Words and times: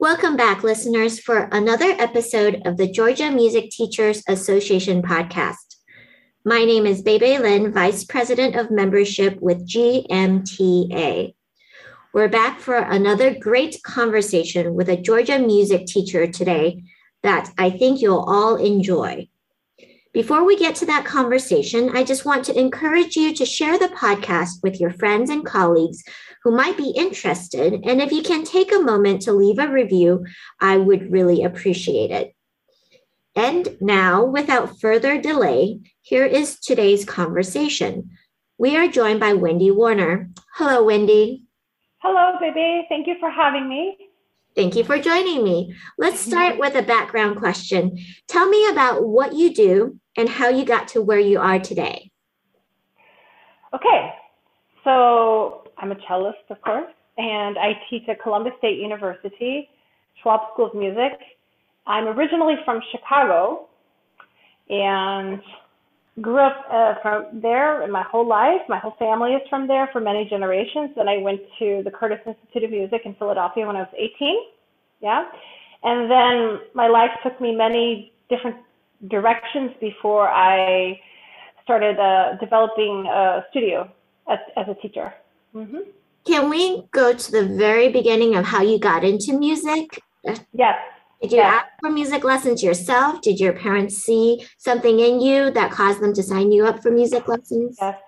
Welcome 0.00 0.34
back, 0.34 0.62
listeners, 0.62 1.20
for 1.20 1.50
another 1.52 1.90
episode 1.90 2.62
of 2.64 2.78
the 2.78 2.90
Georgia 2.90 3.30
Music 3.30 3.68
Teachers 3.68 4.22
Association 4.26 5.02
podcast. 5.02 5.76
My 6.42 6.64
name 6.64 6.86
is 6.86 7.02
Bebe 7.02 7.36
Lin, 7.36 7.70
Vice 7.70 8.04
President 8.04 8.56
of 8.56 8.70
Membership 8.70 9.38
with 9.42 9.68
GMTA. 9.68 11.34
We're 12.14 12.28
back 12.30 12.60
for 12.60 12.76
another 12.76 13.38
great 13.38 13.82
conversation 13.82 14.72
with 14.72 14.88
a 14.88 14.96
Georgia 14.96 15.38
music 15.38 15.84
teacher 15.84 16.26
today 16.26 16.82
that 17.22 17.52
I 17.58 17.68
think 17.68 18.00
you'll 18.00 18.24
all 18.26 18.56
enjoy. 18.56 19.28
Before 20.12 20.44
we 20.44 20.56
get 20.56 20.74
to 20.76 20.86
that 20.86 21.04
conversation, 21.04 21.96
I 21.96 22.02
just 22.02 22.24
want 22.24 22.44
to 22.46 22.58
encourage 22.58 23.14
you 23.14 23.32
to 23.32 23.46
share 23.46 23.78
the 23.78 23.86
podcast 23.88 24.60
with 24.60 24.80
your 24.80 24.90
friends 24.90 25.30
and 25.30 25.46
colleagues 25.46 26.02
who 26.42 26.50
might 26.50 26.76
be 26.76 26.90
interested. 26.96 27.74
And 27.84 28.02
if 28.02 28.10
you 28.10 28.22
can 28.22 28.42
take 28.42 28.74
a 28.74 28.80
moment 28.80 29.22
to 29.22 29.32
leave 29.32 29.60
a 29.60 29.68
review, 29.68 30.26
I 30.60 30.78
would 30.78 31.12
really 31.12 31.44
appreciate 31.44 32.10
it. 32.10 32.34
And 33.36 33.76
now, 33.80 34.24
without 34.24 34.80
further 34.80 35.20
delay, 35.20 35.78
here 36.02 36.24
is 36.24 36.58
today's 36.58 37.04
conversation. 37.04 38.10
We 38.58 38.76
are 38.76 38.88
joined 38.88 39.20
by 39.20 39.34
Wendy 39.34 39.70
Warner. 39.70 40.28
Hello, 40.56 40.82
Wendy. 40.82 41.44
Hello, 41.98 42.32
baby. 42.40 42.84
Thank 42.88 43.06
you 43.06 43.14
for 43.20 43.30
having 43.30 43.68
me. 43.68 43.96
Thank 44.56 44.74
you 44.74 44.82
for 44.82 44.98
joining 44.98 45.44
me. 45.44 45.74
Let's 45.96 46.20
mm-hmm. 46.22 46.30
start 46.30 46.58
with 46.58 46.74
a 46.74 46.82
background 46.82 47.36
question. 47.36 47.96
Tell 48.26 48.48
me 48.48 48.68
about 48.68 49.06
what 49.06 49.34
you 49.34 49.54
do 49.54 50.00
and 50.20 50.28
how 50.28 50.50
you 50.50 50.66
got 50.66 50.86
to 50.88 51.00
where 51.00 51.18
you 51.18 51.40
are 51.40 51.58
today. 51.58 52.10
Okay, 53.72 54.12
so 54.84 55.64
I'm 55.78 55.92
a 55.92 55.96
cellist, 56.06 56.44
of 56.50 56.60
course, 56.60 56.92
and 57.16 57.56
I 57.56 57.72
teach 57.88 58.06
at 58.08 58.22
Columbus 58.22 58.52
State 58.58 58.78
University, 58.78 59.70
Schwob 60.22 60.52
School 60.52 60.66
of 60.66 60.74
Music. 60.74 61.18
I'm 61.86 62.06
originally 62.06 62.56
from 62.66 62.80
Chicago 62.92 63.68
and 64.68 65.40
grew 66.20 66.38
up 66.38 66.66
uh, 66.70 66.94
from 67.00 67.40
there 67.40 67.82
in 67.82 67.90
my 67.90 68.02
whole 68.02 68.28
life. 68.28 68.60
My 68.68 68.78
whole 68.78 68.94
family 68.98 69.32
is 69.32 69.42
from 69.48 69.66
there 69.66 69.88
for 69.90 70.00
many 70.00 70.28
generations. 70.28 70.90
Then 70.96 71.08
I 71.08 71.16
went 71.16 71.40
to 71.60 71.80
the 71.82 71.90
Curtis 71.90 72.18
Institute 72.26 72.64
of 72.64 72.70
Music 72.70 73.02
in 73.06 73.14
Philadelphia 73.14 73.66
when 73.66 73.76
I 73.76 73.80
was 73.80 73.94
18. 73.96 74.36
Yeah. 75.00 75.24
And 75.82 76.10
then 76.10 76.60
my 76.74 76.88
life 76.88 77.10
took 77.22 77.40
me 77.40 77.54
many 77.54 78.12
different 78.28 78.56
directions 79.08 79.72
before 79.80 80.28
I 80.28 81.00
started 81.64 81.98
uh, 81.98 82.36
developing 82.40 83.06
a 83.06 83.44
studio 83.50 83.90
as, 84.28 84.38
as 84.56 84.66
a 84.68 84.74
teacher. 84.74 85.14
Mm-hmm. 85.54 85.78
Can 86.26 86.50
we 86.50 86.84
go 86.92 87.14
to 87.14 87.32
the 87.32 87.46
very 87.46 87.90
beginning 87.90 88.36
of 88.36 88.44
how 88.44 88.62
you 88.62 88.78
got 88.78 89.04
into 89.04 89.32
music? 89.38 90.00
Yes. 90.52 90.76
Did 91.22 91.32
you 91.32 91.38
yes. 91.38 91.54
ask 91.54 91.66
for 91.80 91.90
music 91.90 92.24
lessons 92.24 92.62
yourself? 92.62 93.20
Did 93.20 93.40
your 93.40 93.52
parents 93.52 93.96
see 93.96 94.46
something 94.58 95.00
in 95.00 95.20
you 95.20 95.50
that 95.52 95.70
caused 95.70 96.00
them 96.00 96.14
to 96.14 96.22
sign 96.22 96.50
you 96.52 96.66
up 96.66 96.82
for 96.82 96.90
music 96.90 97.28
lessons? 97.28 97.78
Yes. 97.80 97.98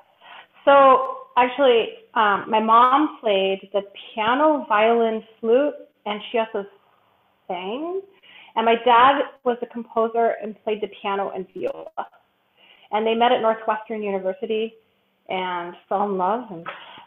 So 0.65 1.17
actually, 1.37 1.89
um, 2.15 2.45
my 2.49 2.61
mom 2.61 3.19
played 3.21 3.69
the 3.73 3.83
piano, 4.15 4.65
violin, 4.69 5.23
flute, 5.41 5.75
and 6.07 6.21
she 6.31 6.39
also 6.39 6.67
sang. 7.49 8.03
And 8.57 8.67
my 8.67 8.77
dad 8.85 9.23
was 9.45 9.57
a 9.63 9.67
composer 9.67 10.35
and 10.43 10.57
played 10.65 10.81
the 10.81 10.89
piano 11.01 11.33
and 11.35 11.47
viola. 11.55 12.07
And 12.91 13.07
they 13.07 13.15
met 13.15 13.33
at 13.33 13.41
Northwestern 13.41 14.03
University 14.03 14.75
and 15.29 15.75
fell 15.89 16.05
in 16.05 16.19
love, 16.19 16.45
and, 16.51 16.67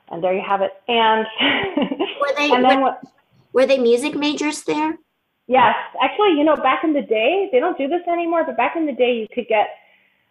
and 0.10 0.24
there 0.24 0.34
you 0.34 0.42
have 0.46 0.62
it. 0.62 0.72
And 0.88 1.26
were 2.22 2.36
they 2.36 2.52
and 2.52 2.66
then 2.66 2.82
were, 2.82 2.86
what, 2.86 3.04
were 3.54 3.66
they 3.66 3.78
music 3.78 4.16
majors 4.16 4.64
there? 4.64 4.98
Yes, 5.48 5.76
actually, 6.02 6.32
you 6.38 6.44
know, 6.44 6.56
back 6.56 6.84
in 6.84 6.94
the 6.94 7.04
day, 7.04 7.50
they 7.52 7.60
don't 7.60 7.78
do 7.78 7.88
this 7.88 8.02
anymore. 8.12 8.44
But 8.46 8.58
back 8.58 8.76
in 8.76 8.88
the 8.88 8.94
day, 8.94 9.14
you 9.14 9.28
could 9.34 9.48
get 9.48 9.68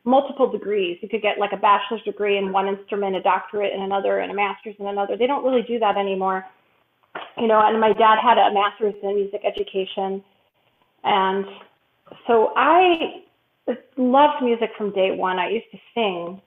multiple 0.03 0.51
degrees. 0.51 0.99
You 1.01 1.09
could 1.09 1.23
get 1.23 1.39
like 1.39 1.53
a 1.53 1.57
bachelor's 1.57 2.03
degree 2.03 2.37
in 2.37 2.53
one 2.53 2.67
instrument, 2.67 3.15
a 3.15 3.23
doctorate 3.23 3.73
in 3.73 3.81
another, 3.81 4.19
and 4.19 4.33
a 4.33 4.35
master's 4.35 4.75
in 4.81 4.87
another. 4.87 5.17
They 5.17 5.29
don't 5.29 5.45
really 5.45 5.63
do 5.63 5.79
that 5.79 5.97
anymore 5.97 6.45
you 7.39 7.47
know, 7.47 7.61
and 7.65 7.81
my 7.81 7.93
dad 7.93 8.19
had 8.23 8.39
a 8.39 8.53
master's 8.53 8.95
in 9.03 9.15
music 9.17 9.43
education. 9.45 10.23
And 11.05 11.45
so 12.27 12.53
I 12.57 13.23
loved 13.97 14.43
music 14.43 14.71
from 14.77 14.93
day 14.93 15.13
one. 15.13 15.39
I 15.39 15.51
used 15.51 15.71
to 15.73 15.79
sing 15.95 16.41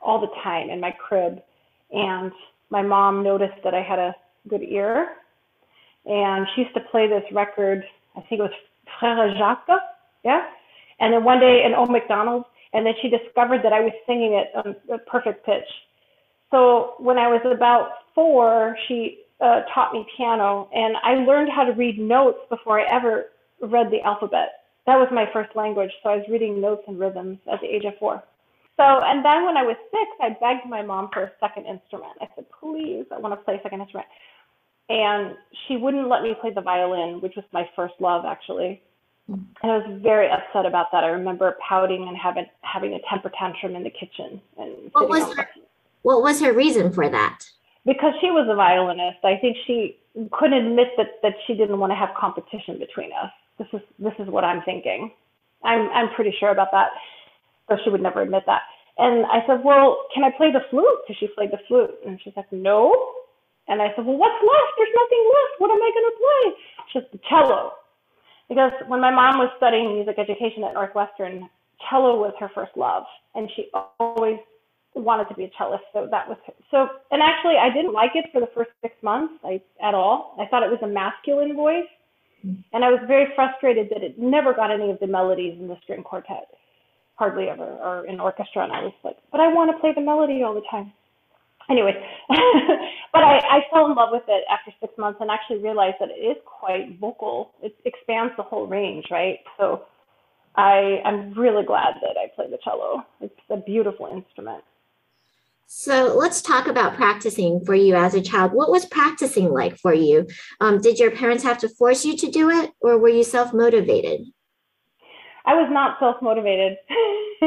all 0.00 0.20
the 0.20 0.30
time 0.42 0.70
in 0.70 0.80
my 0.80 0.92
crib. 0.92 1.42
And 1.92 2.32
my 2.70 2.82
mom 2.82 3.22
noticed 3.22 3.62
that 3.64 3.74
I 3.74 3.82
had 3.82 3.98
a 3.98 4.14
good 4.48 4.62
ear. 4.62 5.16
And 6.06 6.46
she 6.54 6.62
used 6.62 6.74
to 6.74 6.80
play 6.80 7.06
this 7.06 7.24
record, 7.32 7.84
I 8.16 8.20
think 8.22 8.40
it 8.40 8.42
was 8.42 8.52
Frère 9.00 9.36
Jacques, 9.38 9.68
yeah? 10.24 10.46
And 10.98 11.12
then 11.12 11.24
one 11.24 11.40
day 11.40 11.64
in 11.64 11.74
Old 11.74 11.90
McDonald's, 11.90 12.46
and 12.72 12.86
then 12.86 12.94
she 13.02 13.08
discovered 13.08 13.62
that 13.62 13.72
I 13.72 13.80
was 13.80 13.92
singing 14.06 14.32
it 14.32 14.50
on 14.54 14.76
a 14.92 14.98
perfect 14.98 15.44
pitch. 15.44 15.68
So 16.50 16.94
when 16.98 17.18
I 17.18 17.28
was 17.28 17.40
about 17.44 17.90
four, 18.14 18.76
she 18.88 19.20
uh, 19.40 19.62
taught 19.74 19.92
me 19.92 20.06
piano, 20.16 20.68
and 20.74 20.96
I 21.02 21.14
learned 21.14 21.50
how 21.50 21.64
to 21.64 21.72
read 21.72 21.98
notes 21.98 22.38
before 22.48 22.80
I 22.80 22.84
ever 22.84 23.26
read 23.62 23.90
the 23.90 24.00
alphabet. 24.02 24.64
That 24.86 24.98
was 24.98 25.08
my 25.12 25.26
first 25.32 25.54
language, 25.54 25.92
so 26.02 26.10
I 26.10 26.16
was 26.16 26.26
reading 26.28 26.60
notes 26.60 26.82
and 26.88 26.98
rhythms 26.98 27.38
at 27.50 27.60
the 27.60 27.68
age 27.68 27.84
of 27.84 27.96
four. 27.98 28.22
So, 28.76 28.82
and 28.82 29.24
then 29.24 29.44
when 29.44 29.56
I 29.56 29.62
was 29.62 29.76
six, 29.90 30.10
I 30.20 30.30
begged 30.40 30.68
my 30.68 30.82
mom 30.82 31.10
for 31.12 31.24
a 31.24 31.32
second 31.38 31.66
instrument. 31.66 32.12
I 32.20 32.28
said, 32.34 32.46
please, 32.58 33.04
I 33.14 33.18
want 33.18 33.32
to 33.32 33.44
play 33.44 33.56
a 33.56 33.62
second 33.62 33.80
instrument. 33.80 34.08
And 34.88 35.36
she 35.66 35.76
wouldn't 35.76 36.08
let 36.08 36.22
me 36.22 36.34
play 36.40 36.52
the 36.52 36.62
violin, 36.62 37.20
which 37.20 37.34
was 37.36 37.44
my 37.52 37.68
first 37.76 37.94
love, 38.00 38.24
actually. 38.24 38.82
And 39.28 39.46
I 39.62 39.78
was 39.78 40.00
very 40.02 40.28
upset 40.28 40.66
about 40.66 40.86
that. 40.92 41.04
I 41.04 41.08
remember 41.08 41.56
pouting 41.66 42.08
and 42.08 42.16
having 42.16 42.46
having 42.62 42.94
a 42.94 42.98
temper 43.08 43.30
tantrum 43.38 43.76
in 43.76 43.84
the 43.84 43.90
kitchen. 43.90 44.40
And 44.58 44.90
what 44.92 45.08
was 45.08 45.32
her, 45.36 45.48
what 46.02 46.22
was 46.22 46.40
her 46.40 46.52
reason 46.52 46.92
for 46.92 47.08
that? 47.08 47.48
Because 47.84 48.14
she 48.20 48.30
was 48.30 48.48
a 48.50 48.54
violinist, 48.54 49.24
I 49.24 49.36
think 49.40 49.56
she 49.66 49.98
couldn't 50.32 50.66
admit 50.66 50.88
that 50.96 51.18
that 51.22 51.34
she 51.46 51.54
didn't 51.54 51.78
want 51.78 51.90
to 51.90 51.96
have 51.96 52.10
competition 52.18 52.78
between 52.78 53.10
us. 53.12 53.30
This 53.58 53.68
is 53.72 53.80
this 53.98 54.14
is 54.18 54.28
what 54.28 54.44
I'm 54.44 54.62
thinking. 54.62 55.12
I'm 55.64 55.88
I'm 55.90 56.14
pretty 56.14 56.34
sure 56.38 56.50
about 56.50 56.68
that, 56.72 56.90
though 57.68 57.78
she 57.82 57.90
would 57.90 58.02
never 58.02 58.22
admit 58.22 58.44
that. 58.46 58.62
And 58.98 59.24
I 59.26 59.40
said, 59.46 59.64
well, 59.64 60.04
can 60.14 60.22
I 60.22 60.30
play 60.36 60.52
the 60.52 60.60
flute? 60.68 61.00
Because 61.02 61.16
she 61.18 61.28
played 61.28 61.50
the 61.50 61.58
flute, 61.66 61.90
and 62.06 62.20
she's 62.22 62.34
like, 62.36 62.52
no. 62.52 62.92
And 63.68 63.80
I 63.80 63.88
said, 63.96 64.04
well, 64.04 64.18
what's 64.18 64.36
left? 64.42 64.72
There's 64.76 64.92
nothing 64.94 65.24
left. 65.32 65.54
What 65.58 65.70
am 65.70 65.80
I 65.80 65.90
going 65.94 66.08
to 66.10 66.16
play? 66.20 66.44
She's 66.92 67.08
the 67.12 67.20
cello. 67.30 67.72
Because 68.48 68.72
when 68.88 69.00
my 69.00 69.10
mom 69.10 69.38
was 69.38 69.48
studying 69.56 69.94
music 69.94 70.18
education 70.18 70.64
at 70.64 70.74
Northwestern, 70.74 71.48
cello 71.88 72.18
was 72.18 72.34
her 72.38 72.50
first 72.54 72.72
love, 72.76 73.04
and 73.34 73.50
she 73.56 73.70
always 73.98 74.36
wanted 74.94 75.28
to 75.28 75.34
be 75.34 75.44
a 75.44 75.50
cellist, 75.56 75.84
so 75.92 76.08
that 76.10 76.28
was 76.28 76.38
so. 76.70 76.88
And 77.10 77.22
actually, 77.22 77.56
I 77.56 77.72
didn't 77.72 77.92
like 77.92 78.12
it 78.14 78.26
for 78.32 78.40
the 78.40 78.48
first 78.54 78.70
six 78.82 78.94
months, 79.02 79.34
I, 79.44 79.60
at 79.82 79.94
all. 79.94 80.36
I 80.40 80.46
thought 80.46 80.62
it 80.62 80.70
was 80.70 80.80
a 80.82 80.86
masculine 80.86 81.56
voice, 81.56 81.88
mm. 82.44 82.62
and 82.72 82.84
I 82.84 82.90
was 82.90 83.00
very 83.06 83.26
frustrated 83.34 83.88
that 83.90 84.02
it 84.02 84.18
never 84.18 84.52
got 84.52 84.70
any 84.70 84.90
of 84.90 84.98
the 85.00 85.06
melodies 85.06 85.58
in 85.58 85.68
the 85.68 85.76
string 85.82 86.02
quartet, 86.02 86.48
hardly 87.16 87.48
ever, 87.48 87.64
or 87.64 88.06
in 88.06 88.20
orchestra. 88.20 88.64
And 88.64 88.72
I 88.72 88.82
was 88.82 88.92
like, 89.02 89.16
but 89.30 89.40
I 89.40 89.48
want 89.48 89.70
to 89.70 89.80
play 89.80 89.92
the 89.94 90.02
melody 90.02 90.42
all 90.42 90.54
the 90.54 90.66
time. 90.70 90.92
Anyway, 91.70 91.94
but 92.28 93.22
I, 93.22 93.38
I 93.38 93.60
fell 93.72 93.86
in 93.86 93.94
love 93.94 94.10
with 94.12 94.24
it 94.28 94.44
after 94.50 94.72
six 94.80 94.92
months 94.98 95.18
and 95.20 95.30
actually 95.30 95.58
realized 95.58 95.96
that 96.00 96.10
it 96.10 96.20
is 96.20 96.36
quite 96.44 96.98
vocal. 97.00 97.52
It 97.62 97.74
expands 97.84 98.34
the 98.36 98.42
whole 98.42 98.66
range, 98.66 99.06
right? 99.10 99.38
So 99.58 99.84
I, 100.56 101.00
I'm 101.04 101.32
really 101.34 101.64
glad 101.64 101.94
that 102.02 102.16
I 102.18 102.28
play 102.34 102.50
the 102.50 102.58
cello. 102.62 103.04
It's 103.20 103.34
a 103.48 103.56
beautiful 103.56 104.06
instrument. 104.12 104.64
So 105.74 106.14
let's 106.14 106.42
talk 106.42 106.66
about 106.66 106.96
practicing 106.96 107.64
for 107.64 107.74
you 107.74 107.94
as 107.94 108.12
a 108.14 108.20
child. 108.20 108.52
What 108.52 108.70
was 108.70 108.84
practicing 108.84 109.50
like 109.50 109.78
for 109.78 109.94
you? 109.94 110.26
Um, 110.60 110.82
did 110.82 110.98
your 110.98 111.10
parents 111.10 111.42
have 111.44 111.56
to 111.58 111.68
force 111.68 112.04
you 112.04 112.14
to 112.18 112.30
do 112.30 112.50
it, 112.50 112.72
or 112.80 112.98
were 112.98 113.08
you 113.08 113.24
self 113.24 113.54
motivated? 113.54 114.20
I 115.46 115.54
was 115.54 115.70
not 115.72 115.98
self 115.98 116.20
motivated. 116.20 116.76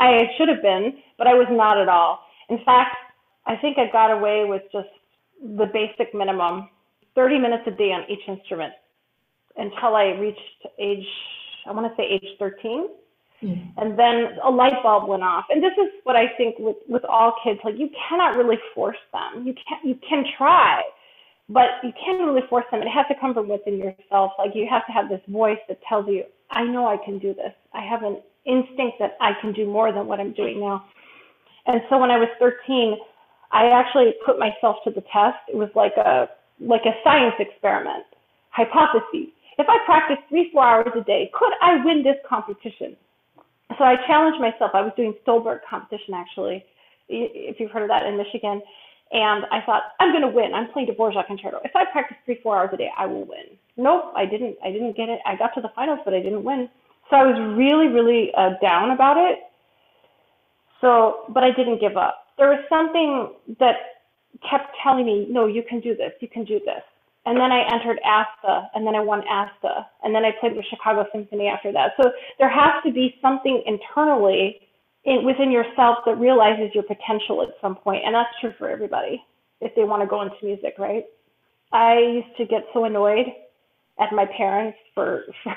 I 0.00 0.30
should 0.36 0.48
have 0.48 0.62
been, 0.62 0.98
but 1.16 1.28
I 1.28 1.34
was 1.34 1.46
not 1.48 1.78
at 1.78 1.88
all. 1.88 2.18
In 2.50 2.58
fact, 2.64 2.96
I 3.46 3.54
think 3.54 3.78
I 3.78 3.86
got 3.92 4.10
away 4.10 4.44
with 4.44 4.62
just 4.72 4.88
the 5.40 5.66
basic 5.72 6.12
minimum 6.12 6.70
30 7.14 7.38
minutes 7.38 7.62
a 7.68 7.70
day 7.70 7.92
on 7.92 8.02
each 8.10 8.26
instrument 8.26 8.74
until 9.56 9.94
I 9.94 10.06
reached 10.18 10.66
age, 10.80 11.06
I 11.66 11.70
want 11.70 11.86
to 11.86 11.96
say 11.96 12.02
age 12.02 12.36
13. 12.40 12.88
Mm. 13.42 13.72
And 13.78 13.98
then 13.98 14.38
a 14.44 14.50
light 14.50 14.82
bulb 14.82 15.08
went 15.08 15.22
off. 15.24 15.46
And 15.50 15.62
this 15.62 15.72
is 15.74 15.90
what 16.04 16.16
I 16.16 16.26
think 16.38 16.56
with, 16.58 16.76
with 16.88 17.04
all 17.06 17.34
kids, 17.44 17.60
like 17.64 17.76
you 17.78 17.90
cannot 18.08 18.36
really 18.36 18.58
force 18.74 18.98
them. 19.12 19.46
You 19.46 19.54
can 19.54 19.78
you 19.88 19.96
can 20.08 20.24
try, 20.38 20.82
but 21.48 21.68
you 21.84 21.92
can't 22.04 22.20
really 22.22 22.46
force 22.50 22.66
them. 22.72 22.82
It 22.82 22.88
has 22.88 23.06
to 23.08 23.14
come 23.20 23.34
from 23.34 23.48
within 23.48 23.78
yourself. 23.78 24.32
Like 24.38 24.52
you 24.54 24.66
have 24.70 24.86
to 24.86 24.92
have 24.92 25.08
this 25.08 25.22
voice 25.28 25.58
that 25.68 25.80
tells 25.88 26.08
you, 26.08 26.24
I 26.50 26.64
know 26.64 26.86
I 26.86 26.98
can 27.04 27.18
do 27.18 27.34
this. 27.34 27.52
I 27.74 27.82
have 27.84 28.02
an 28.04 28.22
instinct 28.46 28.98
that 29.00 29.16
I 29.20 29.32
can 29.40 29.52
do 29.52 29.66
more 29.66 29.92
than 29.92 30.06
what 30.06 30.20
I'm 30.20 30.32
doing 30.34 30.60
now. 30.60 30.86
And 31.66 31.82
so 31.90 31.98
when 31.98 32.10
I 32.10 32.18
was 32.18 32.28
13, 32.40 32.96
I 33.52 33.66
actually 33.68 34.14
put 34.26 34.38
myself 34.38 34.78
to 34.84 34.90
the 34.90 35.02
test. 35.12 35.38
It 35.48 35.56
was 35.56 35.70
like 35.76 35.94
a 35.98 36.28
like 36.60 36.82
a 36.86 36.94
science 37.04 37.34
experiment. 37.40 38.04
hypotheses. 38.50 39.28
If 39.58 39.68
I 39.68 39.78
practice 39.86 40.18
three, 40.28 40.50
four 40.52 40.64
hours 40.64 40.92
a 40.96 41.02
day, 41.04 41.30
could 41.34 41.52
I 41.62 41.84
win 41.84 42.02
this 42.04 42.16
competition? 42.28 42.96
So 43.78 43.84
I 43.84 43.96
challenged 44.06 44.40
myself. 44.40 44.72
I 44.74 44.82
was 44.82 44.92
doing 44.96 45.14
Stulberg 45.22 45.60
competition 45.68 46.14
actually, 46.14 46.64
if 47.08 47.60
you've 47.60 47.70
heard 47.70 47.82
of 47.82 47.88
that 47.88 48.06
in 48.06 48.16
Michigan. 48.16 48.62
And 49.12 49.44
I 49.52 49.60
thought, 49.66 49.82
I'm 50.00 50.10
going 50.10 50.22
to 50.22 50.28
win. 50.28 50.54
I'm 50.54 50.72
playing 50.72 50.88
Dvorak 50.88 51.26
concerto. 51.26 51.60
If 51.64 51.76
I 51.76 51.84
practice 51.84 52.16
three, 52.24 52.40
four 52.42 52.56
hours 52.56 52.70
a 52.72 52.78
day, 52.78 52.88
I 52.96 53.04
will 53.04 53.26
win. 53.26 53.58
Nope, 53.76 54.12
I 54.16 54.24
didn't. 54.24 54.56
I 54.64 54.72
didn't 54.72 54.96
get 54.96 55.10
it. 55.10 55.20
I 55.26 55.36
got 55.36 55.54
to 55.54 55.60
the 55.60 55.68
finals, 55.74 56.00
but 56.04 56.14
I 56.14 56.20
didn't 56.20 56.44
win. 56.44 56.68
So 57.10 57.16
I 57.16 57.24
was 57.24 57.36
really, 57.58 57.88
really 57.88 58.32
uh, 58.34 58.50
down 58.62 58.90
about 58.90 59.18
it. 59.18 59.40
So, 60.80 61.24
but 61.28 61.44
I 61.44 61.50
didn't 61.52 61.78
give 61.78 61.98
up. 61.98 62.28
There 62.38 62.48
was 62.48 62.64
something 62.70 63.34
that 63.60 63.76
kept 64.48 64.74
telling 64.82 65.04
me, 65.04 65.26
no, 65.28 65.46
you 65.46 65.62
can 65.62 65.80
do 65.80 65.94
this. 65.94 66.12
You 66.20 66.28
can 66.28 66.44
do 66.44 66.58
this. 66.64 66.82
And 67.26 67.36
then 67.38 67.52
I 67.52 67.62
entered 67.72 68.00
ASTA, 68.04 68.70
and 68.74 68.86
then 68.86 68.96
I 68.96 69.00
won 69.00 69.22
ASTA, 69.28 69.86
and 70.04 70.14
then 70.14 70.24
I 70.24 70.32
played 70.40 70.56
with 70.56 70.64
Chicago 70.70 71.06
Symphony 71.12 71.48
after 71.48 71.72
that. 71.72 71.92
So 72.00 72.10
there 72.38 72.50
has 72.50 72.82
to 72.86 72.92
be 72.92 73.16
something 73.22 73.62
internally 73.66 74.60
in, 75.04 75.24
within 75.24 75.50
yourself 75.52 75.98
that 76.06 76.18
realizes 76.18 76.74
your 76.74 76.84
potential 76.84 77.42
at 77.42 77.50
some 77.60 77.76
point, 77.76 78.02
and 78.06 78.14
that's 78.14 78.30
true 78.40 78.52
for 78.58 78.70
everybody 78.70 79.22
if 79.60 79.74
they 79.76 79.84
want 79.84 80.02
to 80.02 80.08
go 80.08 80.22
into 80.22 80.36
music, 80.42 80.74
right? 80.78 81.04
I 81.72 81.98
used 81.98 82.36
to 82.38 82.46
get 82.46 82.64
so 82.74 82.84
annoyed 82.84 83.26
at 84.00 84.12
my 84.12 84.26
parents 84.36 84.78
for, 84.94 85.24
for 85.44 85.54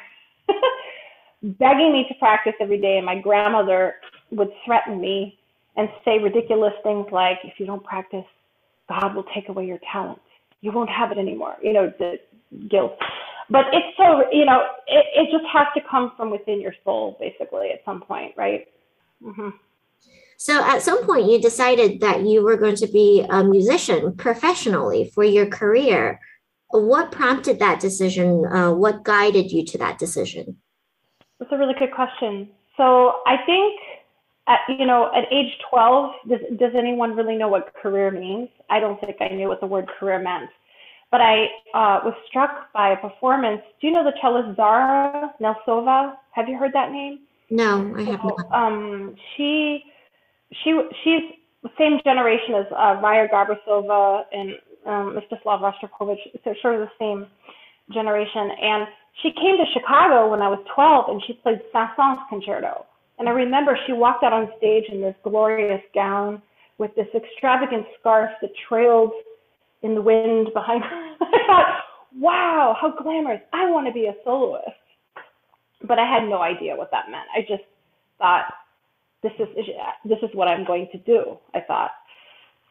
begging 1.44 1.94
me 1.94 2.06
to 2.10 2.16
practice 2.20 2.54
every 2.62 2.82
day, 2.82 2.98
and 2.98 3.06
my 3.06 3.20
grandmother 3.20 3.96
would 4.32 4.50
threaten 4.66 5.02
me 5.02 5.40
and 5.78 5.90
say 6.06 6.20
ridiculous 6.20 6.74
things 6.84 7.08
like, 7.12 7.40
"If 7.44 7.60
you 7.60 7.66
don't 7.68 7.84
practice, 7.84 8.26
God 8.90 9.16
will 9.16 9.26
take 9.36 9.50
away 9.50 9.66
your 9.68 9.80
talent. 9.92 10.22
You 10.66 10.72
won't 10.78 10.94
have 11.00 11.10
it 11.14 11.20
anymore." 11.26 11.56
You 11.62 11.74
know, 11.74 11.86
the 12.02 12.12
guilt. 12.74 12.94
But 13.56 13.66
it's 13.78 13.92
so 13.98 14.08
you 14.32 14.46
know, 14.50 14.60
it, 14.88 15.06
it 15.20 15.28
just 15.36 15.46
has 15.56 15.68
to 15.76 15.82
come 15.92 16.12
from 16.18 16.28
within 16.32 16.60
your 16.66 16.76
soul, 16.84 17.18
basically, 17.20 17.68
at 17.76 17.82
some 17.86 18.02
point, 18.02 18.32
right? 18.36 18.68
Mm-hmm. 19.24 19.50
So 20.38 20.54
at 20.64 20.82
some 20.82 21.06
point, 21.06 21.30
you 21.30 21.40
decided 21.40 22.02
that 22.02 22.26
you 22.26 22.44
were 22.44 22.58
going 22.58 22.76
to 22.78 22.88
be 22.88 23.26
a 23.30 23.44
musician 23.44 24.16
professionally 24.18 25.12
for 25.14 25.24
your 25.24 25.46
career. 25.46 26.20
What 26.72 27.12
prompted 27.12 27.60
that 27.60 27.80
decision? 27.80 28.46
Uh, 28.46 28.72
what 28.74 29.04
guided 29.04 29.52
you 29.52 29.64
to 29.66 29.78
that 29.78 29.98
decision? 29.98 30.58
That's 31.40 31.52
a 31.52 31.58
really 31.58 31.76
good 31.78 31.94
question. 31.94 32.50
So 32.76 32.86
I 33.26 33.38
think, 33.46 33.80
at, 34.48 34.60
you 34.68 34.86
know, 34.86 35.12
at 35.16 35.32
age 35.32 35.52
12, 35.70 36.12
does, 36.30 36.40
does 36.58 36.72
anyone 36.78 37.16
really 37.16 37.36
know 37.36 37.48
what 37.48 37.74
career 37.82 38.12
means? 38.12 38.50
I 38.70 38.80
don't 38.80 39.00
think 39.00 39.18
I 39.20 39.30
knew 39.30 39.48
what 39.48 39.60
the 39.60 39.66
word 39.68 39.88
career 40.00 40.20
meant. 40.20 40.50
But 41.12 41.22
I 41.22 41.46
uh, 41.74 42.02
was 42.04 42.14
struck 42.28 42.72
by 42.74 42.92
a 42.92 42.98
performance. 42.98 43.62
Do 43.80 43.88
you 43.88 43.94
know 43.94 44.04
the 44.04 44.14
cellist 44.22 44.56
Zara 44.56 45.34
Nelsova? 45.42 46.16
Have 46.32 46.48
you 46.48 46.58
heard 46.58 46.74
that 46.74 46.92
name? 46.92 47.20
No, 47.50 47.94
I 47.98 48.04
have 48.04 48.24
not. 48.24 48.52
Um, 48.52 49.16
she, 49.36 49.84
she, 50.64 50.80
she's 51.04 51.22
the 51.64 51.70
same 51.78 52.00
generation 52.04 52.56
as 52.56 52.66
uh, 52.72 53.02
Raya 53.02 53.30
Garbousova 53.30 54.24
and 54.32 54.52
um, 54.86 55.18
Mstislav 55.18 55.62
Rostropovich, 55.62 56.20
so 56.44 56.54
sort 56.62 56.76
of 56.76 56.82
the 56.82 56.92
same 57.00 57.28
generation. 57.92 58.52
And 58.62 58.88
she 59.22 59.32
came 59.32 59.58
to 59.58 59.66
Chicago 59.74 60.30
when 60.30 60.42
I 60.42 60.50
was 60.50 60.60
12 60.76 61.06
and 61.10 61.24
she 61.26 61.34
played 61.34 61.62
Saint-Saëns 61.72 62.28
concerto. 62.30 62.86
And 63.18 63.30
I 63.30 63.32
remember 63.32 63.78
she 63.86 63.94
walked 63.94 64.24
out 64.24 64.34
on 64.34 64.50
stage 64.58 64.86
in 64.92 65.02
this 65.02 65.16
glorious 65.24 65.82
gown 65.94 66.42
with 66.78 66.94
this 66.96 67.08
extravagant 67.16 67.86
scarf 68.00 68.32
that 68.42 68.52
trailed 68.68 69.12
in 69.82 69.96
the 69.96 70.02
wind 70.02 70.50
behind 70.54 70.84
her. 70.84 71.16
I 71.22 71.40
thought, 71.48 71.80
wow, 72.18 72.76
how 72.80 72.92
glamorous. 73.02 73.42
I 73.54 73.70
want 73.70 73.88
to 73.88 73.94
be 73.94 74.08
a 74.08 74.16
soloist 74.24 74.76
but 75.88 76.00
I 76.00 76.06
had 76.06 76.28
no 76.28 76.42
idea 76.42 76.76
what 76.76 76.92
that 76.92 77.10
meant. 77.10 77.28
I 77.36 77.42
just 77.42 77.64
thought 78.18 78.46
this 79.24 79.34
is 79.40 79.48
this 80.06 80.20
is 80.22 80.30
what 80.34 80.48
I'm 80.48 80.66
going 80.66 80.88
to 80.92 80.98
do. 81.00 81.38
I 81.54 81.62
thought 81.62 81.92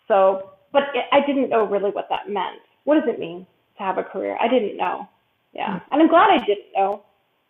so, 0.09 0.51
but 0.73 0.85
I 1.13 1.21
didn't 1.27 1.51
know 1.51 1.67
really 1.67 1.91
what 1.91 2.09
that 2.11 2.29
meant. 2.29 2.61
What 2.85 2.97
does 2.97 3.09
it 3.09 3.19
mean 3.19 3.47
to 3.79 3.83
have 3.83 3.99
a 3.99 4.05
career? 4.05 4.37
I 4.41 4.49
didn't 4.49 4.77
know. 4.77 5.09
Yeah, 5.53 5.81
hmm. 5.81 5.93
and 5.93 6.03
I'm 6.03 6.09
glad 6.09 6.31
I 6.31 6.45
didn't 6.45 6.73
know. 6.75 7.03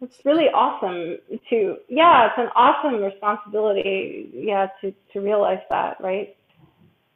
It's 0.04 0.24
really 0.24 0.48
awesome 0.52 1.16
to 1.48 1.76
yeah, 1.88 2.26
it's 2.26 2.38
an 2.38 2.48
awesome 2.54 3.02
responsibility. 3.02 4.30
Yeah, 4.34 4.66
to 4.80 4.92
to 5.12 5.20
realize 5.20 5.62
that, 5.70 5.96
right? 6.00 6.36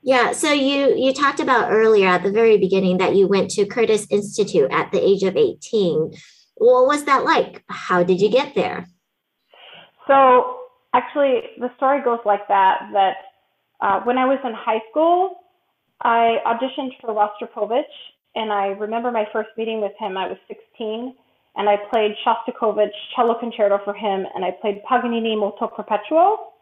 Yeah, 0.02 0.32
so 0.32 0.52
you 0.52 0.94
you 0.96 1.12
talked 1.12 1.40
about 1.40 1.70
earlier 1.70 2.08
at 2.08 2.22
the 2.22 2.30
very 2.30 2.56
beginning 2.56 2.96
that 2.98 3.14
you 3.14 3.28
went 3.28 3.50
to 3.52 3.66
Curtis 3.66 4.06
Institute 4.10 4.70
at 4.70 4.90
the 4.90 5.06
age 5.06 5.22
of 5.22 5.36
18. 5.36 6.12
What 6.54 6.86
was 6.86 7.04
that 7.04 7.24
like? 7.24 7.62
How 7.68 8.02
did 8.02 8.20
you 8.20 8.30
get 8.30 8.54
there? 8.54 8.86
So 10.06 10.60
actually, 10.94 11.42
the 11.58 11.70
story 11.76 12.02
goes 12.02 12.20
like 12.24 12.48
that. 12.48 12.88
That 12.94 13.16
uh, 13.82 14.00
when 14.04 14.16
I 14.16 14.24
was 14.24 14.38
in 14.44 14.54
high 14.54 14.80
school, 14.90 15.36
I 16.00 16.38
auditioned 16.46 16.92
for 17.02 17.10
Rostropovich, 17.10 17.82
and 18.34 18.50
I 18.50 18.68
remember 18.68 19.10
my 19.10 19.26
first 19.30 19.50
meeting 19.58 19.82
with 19.82 19.92
him. 19.98 20.16
I 20.16 20.28
was 20.28 20.38
16, 20.48 21.14
and 21.58 21.68
I 21.68 21.76
played 21.90 22.14
Shostakovich 22.24 22.94
cello 23.14 23.34
concerto 23.38 23.80
for 23.84 23.92
him, 23.92 24.24
and 24.34 24.44
I 24.44 24.52
played 24.52 24.80
Paganini 24.88 25.36
Moto 25.36 25.66
Perpetuo. 25.66 26.52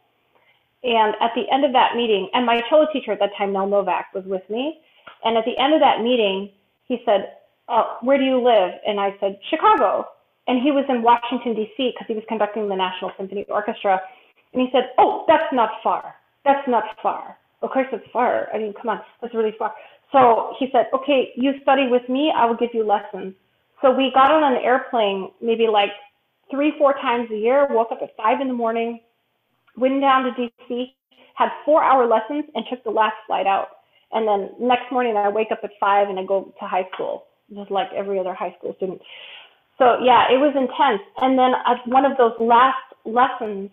And 0.83 1.15
at 1.21 1.33
the 1.37 1.45
end 1.53 1.65
of 1.65 1.73
that 1.73 1.95
meeting, 1.95 2.29
and 2.33 2.47
my 2.47 2.63
cello 2.69 2.87
teacher 2.93 3.13
at 3.13 3.21
that 3.21 3.31
time, 3.37 3.53
Nell 3.53 3.67
Novak, 3.67 4.07
was 4.15 4.25
with 4.25 4.43
me. 4.51 4.81
And 5.23 5.37
at 5.37 5.45
the 5.45 5.57
end 5.63 5.75
of 5.75 5.81
that 5.81 6.01
meeting, 6.03 6.51
he 6.89 6.99
said, 7.05 7.33
uh, 7.69 7.97
where 8.01 8.17
do 8.19 8.25
you 8.25 8.43
live? 8.43 8.73
And 8.87 8.99
I 8.99 9.15
said, 9.21 9.39
Chicago. 9.51 10.07
And 10.49 10.63
he 10.63 10.71
was 10.71 10.85
in 10.89 11.03
Washington, 11.03 11.55
D.C., 11.55 11.93
because 11.93 12.07
he 12.07 12.15
was 12.15 12.23
conducting 12.29 12.69
the 12.69 12.77
National 12.77 13.11
Symphony 13.19 13.45
Orchestra. 13.49 14.01
And 14.53 14.63
he 14.63 14.69
said, 14.73 14.91
Oh, 14.99 15.25
that's 15.27 15.53
not 15.53 15.71
far. 15.83 16.15
That's 16.45 16.67
not 16.69 16.85
far. 17.03 17.37
Of 17.63 17.71
course, 17.71 17.89
it's 17.93 18.07
far. 18.13 18.49
I 18.55 18.59
mean, 18.59 18.73
come 18.73 18.91
on, 18.91 19.01
that's 19.21 19.35
really 19.35 19.55
far. 19.59 19.75
So 20.13 20.55
he 20.59 20.69
said, 20.71 20.87
Okay, 20.95 21.33
you 21.35 21.55
study 21.63 21.89
with 21.91 22.09
me, 22.09 22.33
I 22.35 22.47
will 22.47 22.57
give 22.57 22.71
you 22.73 22.87
lessons. 22.87 23.35
So 23.83 23.91
we 23.91 24.11
got 24.15 24.31
on 24.31 24.43
an 24.43 24.63
airplane 24.63 25.31
maybe 25.41 25.67
like 25.67 25.91
three, 26.51 26.73
four 26.79 26.95
times 26.95 27.31
a 27.31 27.37
year, 27.37 27.67
woke 27.71 27.93
up 27.93 27.99
at 28.03 28.17
five 28.17 28.41
in 28.41 28.49
the 28.49 28.55
morning, 28.55 29.01
went 29.77 30.01
down 30.01 30.25
to 30.25 30.31
DC, 30.31 30.93
had 31.35 31.49
four 31.65 31.83
hour 31.83 32.07
lessons, 32.07 32.45
and 32.55 32.65
took 32.71 32.83
the 32.85 32.91
last 32.91 33.17
flight 33.27 33.47
out. 33.47 33.69
And 34.13 34.27
then 34.27 34.51
next 34.61 34.91
morning, 34.91 35.17
I 35.17 35.29
wake 35.29 35.49
up 35.51 35.61
at 35.65 35.71
five 35.79 36.09
and 36.09 36.19
I 36.19 36.25
go 36.25 36.55
to 36.59 36.67
high 36.67 36.89
school 36.95 37.25
just 37.55 37.71
like 37.71 37.89
every 37.95 38.19
other 38.19 38.35
high 38.35 38.55
school 38.59 38.75
student. 38.77 39.01
So 39.79 39.99
yeah, 40.03 40.25
it 40.33 40.39
was 40.39 40.55
intense. 40.57 41.03
And 41.19 41.39
then 41.39 41.53
at 41.67 41.87
one 41.87 42.05
of 42.05 42.17
those 42.17 42.33
last 42.41 42.79
lessons, 43.05 43.71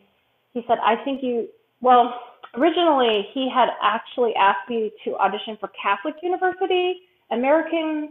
he 0.54 0.62
said, 0.68 0.78
I 0.84 0.96
think 1.04 1.24
you, 1.24 1.48
well, 1.82 2.14
originally 2.56 3.28
he 3.34 3.50
had 3.50 3.70
actually 3.82 4.34
asked 4.36 4.70
me 4.70 4.92
to 5.06 5.16
audition 5.16 5.58
for 5.60 5.70
Catholic 5.82 6.16
University, 6.22 7.02
American 7.32 8.10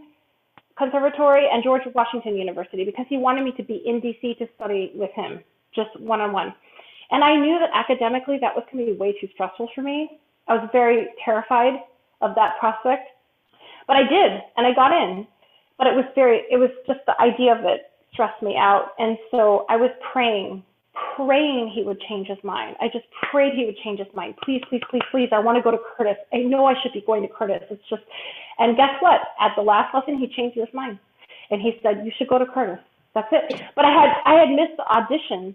Conservatory, 0.79 1.47
and 1.53 1.63
George 1.63 1.83
Washington 1.95 2.37
University 2.37 2.85
because 2.85 3.07
he 3.09 3.17
wanted 3.17 3.45
me 3.45 3.53
to 3.57 3.63
be 3.63 3.83
in 3.85 4.01
DC 4.01 4.39
to 4.39 4.49
study 4.57 4.93
with 4.95 5.11
him, 5.15 5.41
just 5.75 5.91
one 6.01 6.21
on 6.21 6.33
one. 6.33 6.55
And 7.11 7.23
I 7.23 7.37
knew 7.37 7.59
that 7.61 7.71
academically 7.75 8.39
that 8.41 8.55
was 8.55 8.65
going 8.73 8.87
to 8.87 8.93
be 8.93 8.99
way 8.99 9.15
too 9.21 9.29
stressful 9.35 9.69
for 9.75 9.83
me. 9.83 10.19
I 10.49 10.55
was 10.55 10.69
very 10.73 11.09
terrified 11.25 11.75
of 12.21 12.35
that 12.37 12.59
prospect. 12.59 13.09
But 13.87 13.97
I 13.97 14.03
did, 14.03 14.41
and 14.57 14.67
I 14.67 14.73
got 14.75 14.93
in 14.93 15.27
but 15.83 15.91
it 15.91 15.97
was 15.97 16.05
very, 16.15 16.43
it 16.49 16.59
was 16.59 16.71
just 16.87 17.01
the 17.07 17.21
idea 17.21 17.53
of 17.53 17.65
it 17.65 17.91
stressed 18.13 18.41
me 18.41 18.55
out. 18.57 18.91
And 18.99 19.19
so 19.33 19.67
I 19.69 19.75
was 19.75 19.91
praying, 20.13 20.63
praying 21.17 21.73
he 21.75 21.83
would 21.83 22.01
change 22.01 22.29
his 22.29 22.39
mind. 22.43 22.77
I 22.81 22.89
just 22.89 23.07
prayed 23.31 23.55
he 23.55 23.65
would 23.65 23.79
change 23.79 23.99
his 23.99 24.09
mind. 24.15 24.35
Please, 24.43 24.63
please, 24.69 24.83
please, 24.91 25.03
please. 25.11 25.29
I 25.33 25.39
want 25.39 25.57
to 25.57 25.63
go 25.63 25.71
to 25.71 25.79
Curtis. 25.97 26.17
I 26.33 26.39
know 26.39 26.67
I 26.67 26.75
should 26.83 26.93
be 26.93 27.03
going 27.07 27.23
to 27.23 27.29
Curtis. 27.29 27.63
It's 27.71 27.83
just, 27.89 28.03
and 28.59 28.77
guess 28.77 28.95
what? 29.01 29.21
At 29.41 29.53
the 29.57 29.63
last 29.63 29.95
lesson, 29.95 30.19
he 30.19 30.29
changed 30.29 30.57
his 30.57 30.69
mind. 30.75 30.99
And 31.51 31.61
he 31.61 31.79
said, 31.83 32.03
you 32.05 32.13
should 32.17 32.29
go 32.29 32.39
to 32.39 32.47
Curtis. 32.47 32.79
That's 33.15 33.29
it. 33.33 33.63
But 33.75 33.85
I 33.85 33.91
had, 33.91 34.11
I 34.25 34.35
had 34.41 34.49
missed 34.51 34.77
the 34.77 34.87
audition. 34.87 35.55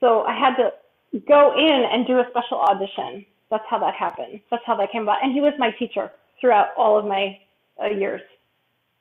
So 0.00 0.22
I 0.22 0.38
had 0.38 0.56
to 0.56 0.72
go 1.20 1.54
in 1.56 1.84
and 1.90 2.06
do 2.06 2.18
a 2.18 2.26
special 2.30 2.58
audition. 2.58 3.24
That's 3.50 3.64
how 3.68 3.78
that 3.78 3.94
happened. 3.94 4.40
That's 4.50 4.62
how 4.66 4.76
that 4.76 4.90
came 4.92 5.02
about. 5.02 5.22
And 5.22 5.32
he 5.32 5.40
was 5.40 5.52
my 5.58 5.70
teacher 5.72 6.10
throughout 6.40 6.68
all 6.76 6.98
of 6.98 7.06
my 7.06 7.38
uh, 7.80 7.86
years 7.86 8.20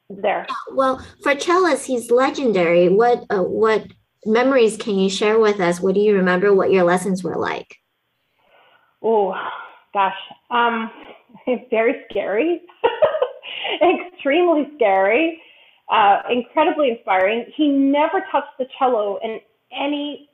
there. 0.10 0.46
Well, 0.72 1.04
for 1.24 1.34
cellists, 1.34 1.86
he's 1.86 2.12
legendary. 2.12 2.90
What 2.90 3.26
uh, 3.30 3.42
what 3.42 3.88
memories 4.26 4.78
can 4.78 4.98
you 4.98 5.10
share 5.10 5.40
with 5.40 5.60
us? 5.60 5.80
What 5.80 5.96
do 5.96 6.02
you 6.02 6.16
remember? 6.16 6.54
What 6.54 6.72
your 6.72 6.84
lessons 6.84 7.24
were 7.24 7.38
like? 7.38 7.78
Oh, 9.02 9.36
gosh, 9.94 10.16
um, 10.50 10.90
very 11.70 12.06
scary, 12.10 12.62
extremely 13.82 14.70
scary, 14.76 15.42
uh, 15.92 16.22
incredibly 16.30 16.90
inspiring. 16.90 17.46
He 17.56 17.68
never 17.68 18.24
touched 18.32 18.58
the 18.58 18.66
cello 18.80 19.20
in 19.24 19.40
any 19.72 20.30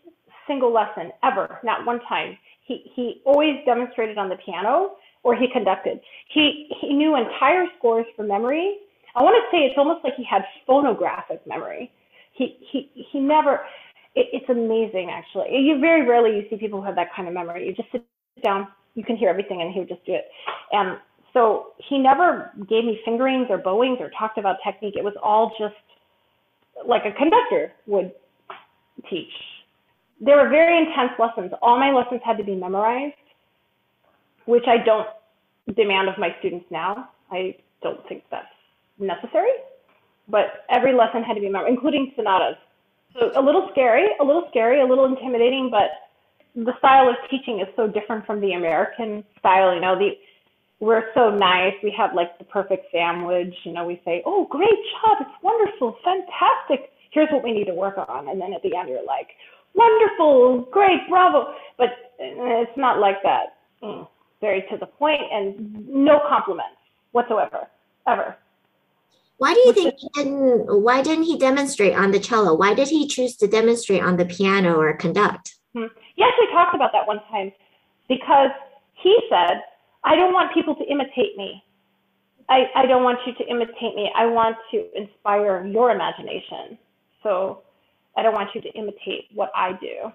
single 0.47 0.73
lesson 0.73 1.11
ever, 1.23 1.59
not 1.63 1.85
one 1.85 1.99
time. 2.07 2.37
He 2.65 2.91
he 2.95 3.21
always 3.25 3.57
demonstrated 3.65 4.17
on 4.17 4.29
the 4.29 4.37
piano 4.37 4.93
or 5.23 5.35
he 5.35 5.47
conducted. 5.51 5.99
He 6.29 6.69
he 6.79 6.93
knew 6.93 7.15
entire 7.15 7.65
scores 7.77 8.05
from 8.15 8.27
memory 8.27 8.77
I 9.15 9.23
want 9.23 9.35
to 9.35 9.55
say 9.55 9.63
it's 9.65 9.77
almost 9.77 10.03
like 10.03 10.15
he 10.15 10.23
had 10.23 10.43
phonographic 10.65 11.45
memory. 11.45 11.91
He 12.41 12.57
he 12.71 13.05
he 13.11 13.19
never. 13.19 13.61
It, 14.15 14.27
it's 14.33 14.49
amazing, 14.49 15.09
actually. 15.11 15.55
You 15.59 15.79
very 15.79 16.07
rarely 16.07 16.35
you 16.35 16.43
see 16.49 16.57
people 16.57 16.79
who 16.79 16.85
have 16.85 16.95
that 16.95 17.13
kind 17.15 17.27
of 17.27 17.33
memory. 17.35 17.67
You 17.67 17.73
just 17.73 17.91
sit 17.91 18.03
down, 18.43 18.67
you 18.95 19.03
can 19.03 19.15
hear 19.15 19.29
everything, 19.29 19.61
and 19.61 19.71
he 19.71 19.79
would 19.79 19.89
just 19.89 20.03
do 20.05 20.13
it. 20.13 20.25
And 20.71 20.97
so 21.33 21.67
he 21.77 21.99
never 21.99 22.51
gave 22.67 22.83
me 22.83 22.99
fingerings 23.05 23.47
or 23.49 23.59
bowings 23.59 23.99
or 24.01 24.09
talked 24.17 24.39
about 24.39 24.57
technique. 24.65 24.95
It 24.97 25.03
was 25.03 25.13
all 25.21 25.53
just 25.59 25.75
like 26.85 27.03
a 27.05 27.11
conductor 27.11 27.71
would 27.85 28.11
teach. 29.07 29.31
There 30.19 30.37
were 30.37 30.49
very 30.49 30.77
intense 30.77 31.11
lessons. 31.19 31.51
All 31.61 31.79
my 31.79 31.91
lessons 31.91 32.21
had 32.25 32.37
to 32.37 32.43
be 32.43 32.55
memorized, 32.55 33.13
which 34.45 34.65
I 34.67 34.83
don't 34.83 35.07
demand 35.75 36.09
of 36.09 36.17
my 36.17 36.35
students 36.39 36.65
now. 36.71 37.09
I 37.31 37.55
don't 37.83 38.05
think 38.09 38.23
that's 38.31 38.45
necessary, 38.99 39.51
but 40.31 40.65
every 40.69 40.93
lesson 40.93 41.23
had 41.23 41.35
to 41.35 41.41
be 41.41 41.49
memorized, 41.49 41.75
including 41.75 42.11
sonatas. 42.15 42.55
So 43.13 43.31
a 43.35 43.43
little 43.43 43.67
scary, 43.71 44.07
a 44.19 44.23
little 44.23 44.47
scary, 44.49 44.81
a 44.81 44.85
little 44.85 45.05
intimidating, 45.05 45.69
but 45.69 45.91
the 46.55 46.71
style 46.79 47.09
of 47.09 47.15
teaching 47.29 47.59
is 47.59 47.67
so 47.75 47.87
different 47.87 48.25
from 48.25 48.39
the 48.39 48.53
American 48.53 49.23
style. 49.37 49.75
You 49.75 49.81
know, 49.81 49.99
the 49.99 50.11
we're 50.79 51.13
so 51.13 51.29
nice. 51.29 51.73
We 51.83 51.93
have 51.95 52.15
like 52.15 52.37
the 52.39 52.45
perfect 52.45 52.87
sandwich. 52.91 53.53
You 53.63 53.73
know, 53.73 53.85
we 53.85 54.01
say, 54.03 54.23
"Oh, 54.25 54.47
great 54.49 54.79
job! 54.91 55.17
It's 55.21 55.43
wonderful, 55.43 55.95
fantastic. 56.03 56.89
Here's 57.11 57.29
what 57.31 57.43
we 57.43 57.51
need 57.51 57.65
to 57.65 57.73
work 57.73 57.97
on." 57.97 58.29
And 58.29 58.41
then 58.41 58.53
at 58.53 58.63
the 58.63 58.75
end, 58.75 58.89
you're 58.89 59.05
like, 59.05 59.27
"Wonderful, 59.75 60.67
great, 60.71 61.07
bravo!" 61.07 61.53
But 61.77 61.89
uh, 62.19 62.63
it's 62.65 62.77
not 62.77 62.99
like 62.99 63.21
that. 63.23 63.57
Mm, 63.83 64.07
very 64.39 64.61
to 64.71 64.77
the 64.77 64.87
point, 64.87 65.21
and 65.31 65.87
no 65.87 66.19
compliments 66.27 66.79
whatsoever, 67.11 67.67
ever. 68.07 68.35
Why 69.41 69.55
do 69.55 69.59
you 69.61 69.73
think 69.73 69.95
he 69.97 70.07
didn't? 70.13 70.83
Why 70.83 71.01
didn't 71.01 71.23
he 71.23 71.35
demonstrate 71.35 71.95
on 71.95 72.11
the 72.11 72.19
cello? 72.19 72.53
Why 72.53 72.75
did 72.75 72.89
he 72.89 73.07
choose 73.07 73.35
to 73.37 73.47
demonstrate 73.47 74.03
on 74.03 74.17
the 74.17 74.25
piano 74.25 74.75
or 74.75 74.95
conduct? 74.95 75.55
Hmm. 75.73 75.85
He 76.15 76.21
actually 76.21 76.53
talked 76.53 76.75
about 76.75 76.91
that 76.93 77.07
one 77.07 77.21
time 77.31 77.51
because 78.07 78.51
he 79.01 79.17
said 79.31 79.63
I 80.03 80.15
don't 80.15 80.31
want 80.31 80.53
people 80.53 80.75
to 80.75 80.83
imitate 80.83 81.35
me. 81.37 81.63
I, 82.49 82.65
I 82.75 82.85
don't 82.85 83.03
want 83.03 83.17
you 83.25 83.33
to 83.33 83.43
imitate 83.49 83.95
me. 83.95 84.11
I 84.15 84.27
want 84.27 84.57
to 84.69 84.85
inspire 84.95 85.65
your 85.65 85.89
imagination. 85.89 86.77
So 87.23 87.63
I 88.15 88.21
don't 88.21 88.35
want 88.35 88.53
you 88.53 88.61
to 88.61 88.69
imitate 88.73 89.25
what 89.33 89.49
I 89.55 89.71
do. 89.73 90.11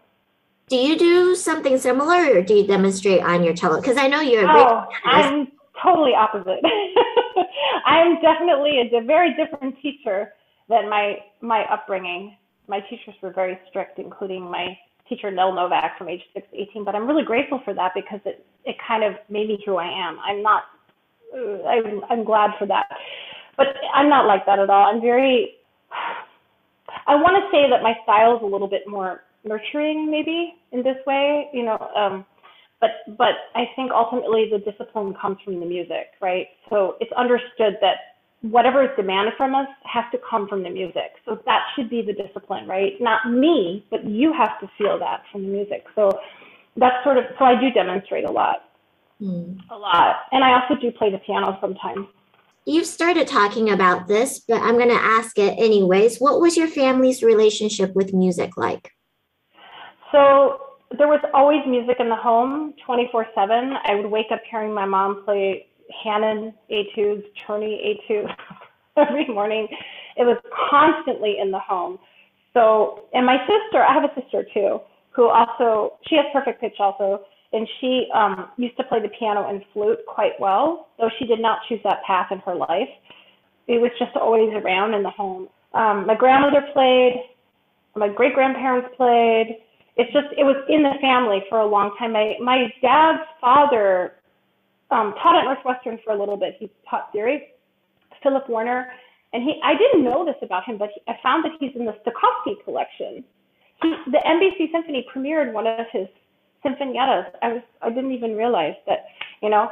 Do 0.69 0.77
you 0.77 0.97
do 0.97 1.35
something 1.35 1.79
similar 1.79 2.39
or 2.39 2.43
do 2.43 2.55
you 2.55 2.67
demonstrate 2.69 3.23
on 3.23 3.43
your 3.43 3.55
cello? 3.55 3.81
Because 3.81 3.97
I 3.97 4.07
know 4.07 4.21
you're 4.21 4.49
a 4.49 4.53
oh, 4.53 4.85
I'm 5.05 5.49
totally 5.83 6.13
opposite. 6.15 6.61
I'm 7.87 8.21
definitely 8.21 8.91
a 8.93 9.05
very 9.05 9.35
different 9.35 9.77
teacher 9.83 10.33
than 10.69 10.89
my 10.89 11.17
my 11.41 11.65
upbringing. 11.71 12.37
My 12.69 12.81
teachers 12.81 13.15
were 13.23 13.33
very 13.33 13.59
strict, 13.69 13.99
including 13.99 14.43
my 14.43 14.77
teacher 15.09 15.31
Nell 15.31 15.53
Novak 15.53 15.97
from 15.99 16.09
age 16.09 16.23
6 16.35 16.47
to 16.51 16.61
18, 16.63 16.85
but 16.85 16.95
I'm 16.95 17.07
really 17.07 17.25
grateful 17.25 17.61
for 17.65 17.75
that 17.75 17.93
because 17.95 18.21
it, 18.25 18.45
it 18.65 18.77
kind 18.87 19.05
of 19.05 19.15
made 19.29 19.49
me 19.49 19.63
who 19.65 19.77
I 19.77 19.87
am. 19.87 20.19
I'm 20.19 20.43
not, 20.43 20.65
uh, 21.33 21.63
I'm, 21.63 22.01
I'm 22.11 22.25
glad 22.25 22.51
for 22.59 22.67
that. 22.67 22.87
But 23.57 23.69
I'm 23.95 24.09
not 24.09 24.27
like 24.27 24.45
that 24.47 24.59
at 24.59 24.69
all. 24.69 24.93
I'm 24.93 25.01
very, 25.01 25.55
I 27.07 27.15
want 27.15 27.37
to 27.37 27.57
say 27.57 27.71
that 27.71 27.83
my 27.83 27.95
style 28.03 28.37
is 28.37 28.43
a 28.43 28.47
little 28.47 28.69
bit 28.69 28.83
more 28.87 29.23
nurturing 29.45 30.11
maybe 30.11 30.55
in 30.73 30.83
this 30.83 30.97
way, 31.07 31.49
you 31.53 31.65
know, 31.65 31.79
um, 31.97 32.25
but, 32.81 32.91
but 33.17 33.35
I 33.55 33.65
think 33.75 33.91
ultimately 33.93 34.51
the 34.51 34.59
discipline 34.59 35.15
comes 35.15 35.39
from 35.45 35.61
the 35.61 35.67
music, 35.67 36.09
right? 36.21 36.49
So 36.71 36.97
it's 37.01 37.13
understood 37.13 37.79
that 37.81 37.97
whatever 38.43 38.85
is 38.85 38.91
demanded 38.97 39.35
from 39.37 39.55
us 39.55 39.67
has 39.85 40.05
to 40.13 40.19
come 40.29 40.47
from 40.47 40.63
the 40.63 40.71
music. 40.71 41.13
So 41.25 41.41
that 41.47 41.63
should 41.75 41.89
be 41.89 42.03
the 42.03 42.13
discipline, 42.13 42.69
right? 42.69 42.93
Not 43.01 43.31
me, 43.31 43.87
but 43.91 44.05
you 44.05 44.33
have 44.33 44.61
to 44.61 44.71
feel 44.79 44.99
that 44.99 45.23
from 45.33 45.43
the 45.43 45.49
music. 45.49 45.85
So 45.95 46.11
that's 46.77 47.03
sort 47.03 47.17
of, 47.17 47.25
so 47.39 47.45
I 47.45 47.59
do 47.59 47.71
demonstrate 47.71 48.25
a 48.25 48.31
lot. 48.31 48.69
Mm. 49.21 49.59
A 49.71 49.77
lot. 49.77 50.17
And 50.33 50.45
I 50.45 50.61
also 50.61 50.81
do 50.81 50.93
play 50.93 51.11
the 51.11 51.19
piano 51.19 51.57
sometimes. 51.61 52.07
You've 52.67 52.87
started 52.87 53.27
talking 53.27 53.71
about 53.71 54.09
this, 54.09 54.41
but 54.41 54.61
I'm 54.61 54.75
going 54.75 54.91
to 54.91 54.95
ask 54.95 55.39
it 55.39 55.55
anyways. 55.57 56.19
What 56.19 56.41
was 56.41 56.57
your 56.57 56.69
family's 56.69 57.23
relationship 57.23 57.95
with 57.95 58.13
music 58.13 58.57
like? 58.57 58.91
So 60.13 60.61
there 60.99 61.09
was 61.09 61.21
always 61.35 61.61
music 61.67 61.97
in 61.99 62.09
the 62.09 62.17
home 62.17 62.75
24 62.85 63.27
7. 63.35 63.75
I 63.85 63.95
would 63.95 64.11
wake 64.11 64.27
up 64.33 64.41
hearing 64.51 64.73
my 64.73 64.85
mom 64.85 65.25
play 65.25 65.67
Hanon 66.05 66.55
etudes, 66.71 67.25
Czerny 67.47 67.79
etudes 67.83 68.31
every 68.97 69.27
morning. 69.29 69.69
It 70.17 70.25
was 70.25 70.39
constantly 70.71 71.37
in 71.41 71.51
the 71.51 71.59
home. 71.59 71.99
So, 72.55 73.05
and 73.13 73.27
my 73.27 73.37
sister, 73.41 73.83
I 73.83 73.93
have 73.93 74.05
a 74.05 74.21
sister 74.21 74.47
too, 74.55 74.81
who 75.11 75.29
also, 75.29 75.95
she 76.09 76.17
has 76.17 76.25
perfect 76.33 76.61
pitch 76.61 76.77
also, 76.79 77.21
and 77.53 77.69
she 77.81 78.09
um, 78.15 78.49
used 78.57 78.77
to 78.79 78.85
play 78.85 79.01
the 79.01 79.11
piano 79.19 79.49
and 79.49 79.63
flute 79.73 79.99
quite 80.07 80.33
well, 80.41 80.89
though 80.99 81.11
she 81.19 81.27
did 81.27 81.41
not 81.41 81.59
choose 81.69 81.81
that 81.85 82.03
path 82.07 82.29
in 82.31 82.39
her 82.41 82.55
life. 82.55 82.89
It 83.69 83.81
was 83.81 83.91
just 83.99 84.17
always 84.17 84.51
around 84.55 84.95
in 84.95 85.03
the 85.03 85.11
home. 85.11 85.49
Um, 85.75 86.07
my 86.07 86.15
grandmother 86.15 86.67
played, 86.73 87.25
my 87.95 88.09
great 88.09 88.35
grandparents 88.35 88.89
played. 88.97 89.59
It's 89.97 90.13
just, 90.13 90.27
it 90.37 90.45
was 90.45 90.57
in 90.69 90.83
the 90.83 90.93
family 91.01 91.41
for 91.49 91.61
a 91.61 91.67
long 91.67 91.95
time. 91.99 92.13
My, 92.13 92.35
my 92.43 92.67
dad's 92.83 93.25
father 93.41 94.13
um, 94.91 95.15
taught 95.23 95.37
at 95.37 95.45
Northwestern 95.45 95.99
for 96.05 96.13
a 96.13 96.19
little 96.19 96.37
bit. 96.37 96.57
He 96.59 96.71
taught 96.89 97.13
theory. 97.13 97.49
Philip 98.23 98.49
Warner, 98.49 98.89
and 99.33 99.43
he 99.43 99.61
I 99.63 99.75
didn't 99.75 100.05
know 100.05 100.25
this 100.25 100.37
about 100.43 100.65
him, 100.65 100.79
but 100.79 100.91
he, 100.95 101.01
I 101.09 101.15
found 101.23 101.45
that 101.45 101.53
he's 101.61 101.73
in 101.77 101.85
the 101.85 101.93
Stokowski 102.03 102.63
collection. 102.65 103.25
He, 103.83 103.95
the 104.11 104.19
NBC 104.19 104.73
Symphony 104.73 105.07
premiered 105.15 105.53
one 105.53 105.67
of 105.67 105.87
his 105.93 106.09
sinfoniettas. 106.65 107.27
I 107.43 107.53
was 107.55 107.63
I 107.83 107.91
didn't 107.91 108.13
even 108.13 108.37
realize 108.37 108.75
that 108.87 109.07
you 109.43 109.51
know 109.51 109.69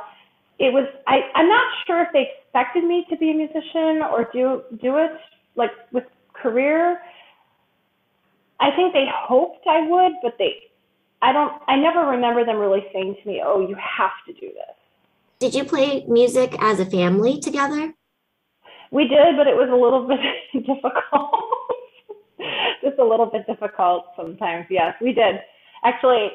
it 0.59 0.73
was 0.73 0.87
I 1.07 1.21
I'm 1.35 1.49
not 1.49 1.67
sure 1.87 2.03
if 2.03 2.09
they 2.13 2.29
expected 2.39 2.85
me 2.85 3.05
to 3.11 3.17
be 3.17 3.31
a 3.31 3.35
musician 3.35 4.03
or 4.03 4.29
do 4.33 4.63
do 4.81 4.99
it 4.99 5.13
like 5.57 5.71
with 5.93 6.05
career. 6.33 7.01
I 8.65 8.75
think 8.75 8.95
they 8.95 9.05
hoped 9.13 9.67
I 9.67 9.87
would, 9.87 10.13
but 10.23 10.37
they 10.39 10.55
I 11.21 11.33
don't 11.33 11.53
I 11.69 11.77
never 11.77 12.01
remember 12.07 12.47
them 12.47 12.57
really 12.57 12.85
saying 12.95 13.17
to 13.23 13.29
me, 13.29 13.43
"Oh, 13.45 13.61
you 13.61 13.77
have 13.77 14.17
to 14.27 14.33
do 14.33 14.49
this." 14.53 14.77
Did 15.39 15.55
you 15.55 15.65
play 15.65 16.05
music 16.09 16.57
as 16.61 16.81
a 16.81 16.87
family 16.87 17.39
together? 17.39 17.93
We 18.91 19.07
did, 19.07 19.37
but 19.37 19.47
it 19.47 19.57
was 19.57 19.69
a 19.71 19.77
little 19.85 20.07
bit 20.13 20.67
difficult. 20.67 21.31
Just 22.83 22.99
a 22.99 23.05
little 23.05 23.27
bit 23.27 23.47
difficult 23.47 24.07
sometimes. 24.17 24.65
Yes, 24.71 24.95
we 25.03 25.13
did. 25.13 25.41
Actually, 25.85 26.29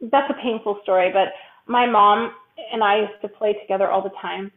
that's 0.00 0.30
a 0.30 0.42
painful 0.42 0.80
story, 0.82 1.10
but 1.12 1.28
my 1.66 1.84
mom 1.84 2.32
and 2.72 2.82
I 2.82 3.00
used 3.00 3.20
to 3.20 3.28
play 3.28 3.52
together 3.52 3.90
all 3.90 4.02
the 4.02 4.16
time. 4.22 4.50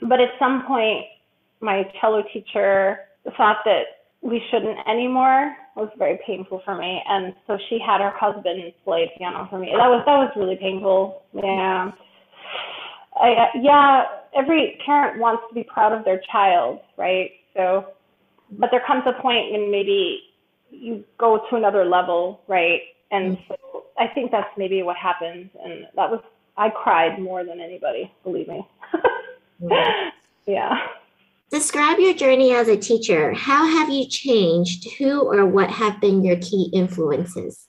But 0.00 0.20
at 0.20 0.30
some 0.38 0.64
point, 0.64 1.06
my 1.60 1.90
cello 2.00 2.22
teacher 2.32 3.00
thought 3.36 3.58
that 3.64 3.84
we 4.20 4.40
shouldn't 4.50 4.78
anymore. 4.86 5.56
Was 5.76 5.90
very 5.98 6.18
painful 6.26 6.62
for 6.64 6.74
me, 6.74 7.02
and 7.06 7.34
so 7.46 7.58
she 7.68 7.78
had 7.78 8.00
her 8.00 8.12
husband 8.18 8.72
play 8.82 9.12
piano 9.18 9.46
for 9.50 9.58
me. 9.58 9.68
That 9.76 9.88
was 9.88 10.02
that 10.06 10.16
was 10.16 10.32
really 10.34 10.56
painful. 10.56 11.22
Yeah. 11.34 11.92
I, 13.14 13.48
yeah, 13.60 14.04
every 14.36 14.78
parent 14.84 15.20
wants 15.20 15.42
to 15.48 15.54
be 15.54 15.64
proud 15.64 15.92
of 15.92 16.04
their 16.04 16.20
child, 16.30 16.80
right? 16.96 17.30
So, 17.54 17.86
but 18.58 18.70
there 18.70 18.82
comes 18.86 19.04
a 19.06 19.20
point 19.20 19.52
when 19.52 19.70
maybe 19.70 20.20
you 20.70 21.04
go 21.18 21.40
to 21.50 21.56
another 21.56 21.84
level, 21.84 22.40
right? 22.46 22.80
And 23.10 23.36
mm-hmm. 23.36 23.54
so 23.72 23.84
I 23.98 24.06
think 24.14 24.30
that's 24.30 24.50
maybe 24.56 24.82
what 24.82 24.96
happens. 24.96 25.50
And 25.62 25.86
that 25.96 26.10
was, 26.10 26.20
I 26.56 26.68
cried 26.70 27.18
more 27.18 27.44
than 27.44 27.60
anybody, 27.60 28.12
believe 28.24 28.48
me. 28.48 28.66
mm-hmm. 29.62 30.08
Yeah. 30.46 30.74
Describe 31.50 31.98
your 32.00 32.14
journey 32.14 32.52
as 32.52 32.66
a 32.66 32.76
teacher. 32.76 33.32
How 33.32 33.66
have 33.66 33.88
you 33.88 34.08
changed? 34.08 34.90
Who 34.98 35.20
or 35.20 35.46
what 35.46 35.70
have 35.70 36.00
been 36.00 36.24
your 36.24 36.36
key 36.36 36.70
influences? 36.72 37.68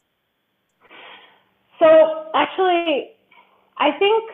So, 1.78 2.26
actually, 2.34 3.12
I 3.78 3.92
think 4.00 4.32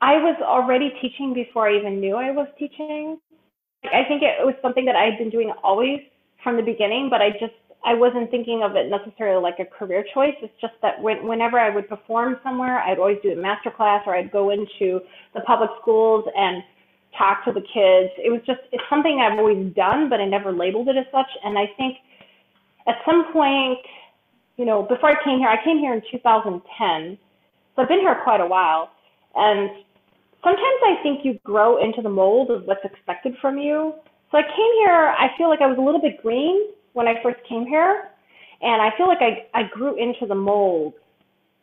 I 0.00 0.14
was 0.18 0.36
already 0.40 0.90
teaching 1.00 1.34
before 1.34 1.68
I 1.68 1.76
even 1.76 2.00
knew 2.00 2.14
I 2.14 2.30
was 2.30 2.46
teaching. 2.56 3.18
I 3.84 4.04
think 4.04 4.22
it 4.22 4.44
was 4.46 4.54
something 4.62 4.84
that 4.84 4.94
I 4.94 5.04
had 5.04 5.18
been 5.18 5.30
doing 5.30 5.52
always 5.64 6.00
from 6.44 6.56
the 6.56 6.62
beginning, 6.62 7.08
but 7.10 7.20
I 7.20 7.30
just 7.30 7.54
I 7.84 7.94
wasn't 7.94 8.30
thinking 8.30 8.62
of 8.62 8.76
it 8.76 8.90
necessarily 8.90 9.42
like 9.42 9.58
a 9.58 9.64
career 9.64 10.04
choice. 10.14 10.34
It's 10.42 10.52
just 10.60 10.74
that 10.82 11.00
when, 11.00 11.26
whenever 11.26 11.58
I 11.58 11.70
would 11.70 11.88
perform 11.88 12.38
somewhere, 12.42 12.80
I'd 12.80 12.98
always 12.98 13.18
do 13.22 13.32
a 13.32 13.36
master 13.36 13.70
class 13.70 14.02
or 14.06 14.14
I'd 14.16 14.32
go 14.32 14.50
into 14.50 15.00
the 15.34 15.40
public 15.46 15.70
schools 15.80 16.24
and 16.36 16.62
talk 17.16 17.44
to 17.44 17.52
the 17.52 17.60
kids. 17.60 18.12
It 18.18 18.30
was 18.30 18.40
just 18.46 18.60
it's 18.72 18.84
something 18.90 19.20
I've 19.20 19.38
always 19.38 19.72
done, 19.74 20.08
but 20.08 20.20
I 20.20 20.26
never 20.26 20.52
labeled 20.52 20.88
it 20.88 20.96
as 20.96 21.06
such. 21.12 21.30
And 21.44 21.58
I 21.58 21.66
think 21.76 21.96
at 22.86 22.96
some 23.04 23.32
point, 23.32 23.78
you 24.56 24.64
know, 24.64 24.82
before 24.82 25.10
I 25.10 25.24
came 25.24 25.38
here, 25.38 25.48
I 25.48 25.62
came 25.62 25.78
here 25.78 25.94
in 25.94 26.02
2010, 26.10 27.18
so 27.74 27.82
I've 27.82 27.88
been 27.88 28.00
here 28.00 28.18
quite 28.24 28.40
a 28.40 28.46
while. 28.46 28.90
And 29.34 29.70
sometimes 30.42 30.80
I 30.84 30.96
think 31.02 31.24
you 31.24 31.38
grow 31.44 31.82
into 31.82 32.02
the 32.02 32.08
mold 32.10 32.50
of 32.50 32.64
what's 32.64 32.84
expected 32.84 33.34
from 33.40 33.58
you. 33.58 33.94
So 34.30 34.38
I 34.38 34.42
came 34.42 34.72
here, 34.82 35.14
I 35.16 35.28
feel 35.38 35.48
like 35.48 35.60
I 35.60 35.66
was 35.66 35.78
a 35.78 35.80
little 35.80 36.00
bit 36.00 36.20
green 36.22 36.70
when 36.92 37.06
I 37.06 37.22
first 37.22 37.38
came 37.48 37.66
here. 37.66 38.10
And 38.60 38.82
I 38.82 38.90
feel 38.96 39.06
like 39.06 39.20
I, 39.20 39.46
I 39.54 39.62
grew 39.72 39.96
into 39.96 40.26
the 40.26 40.34
mold 40.34 40.94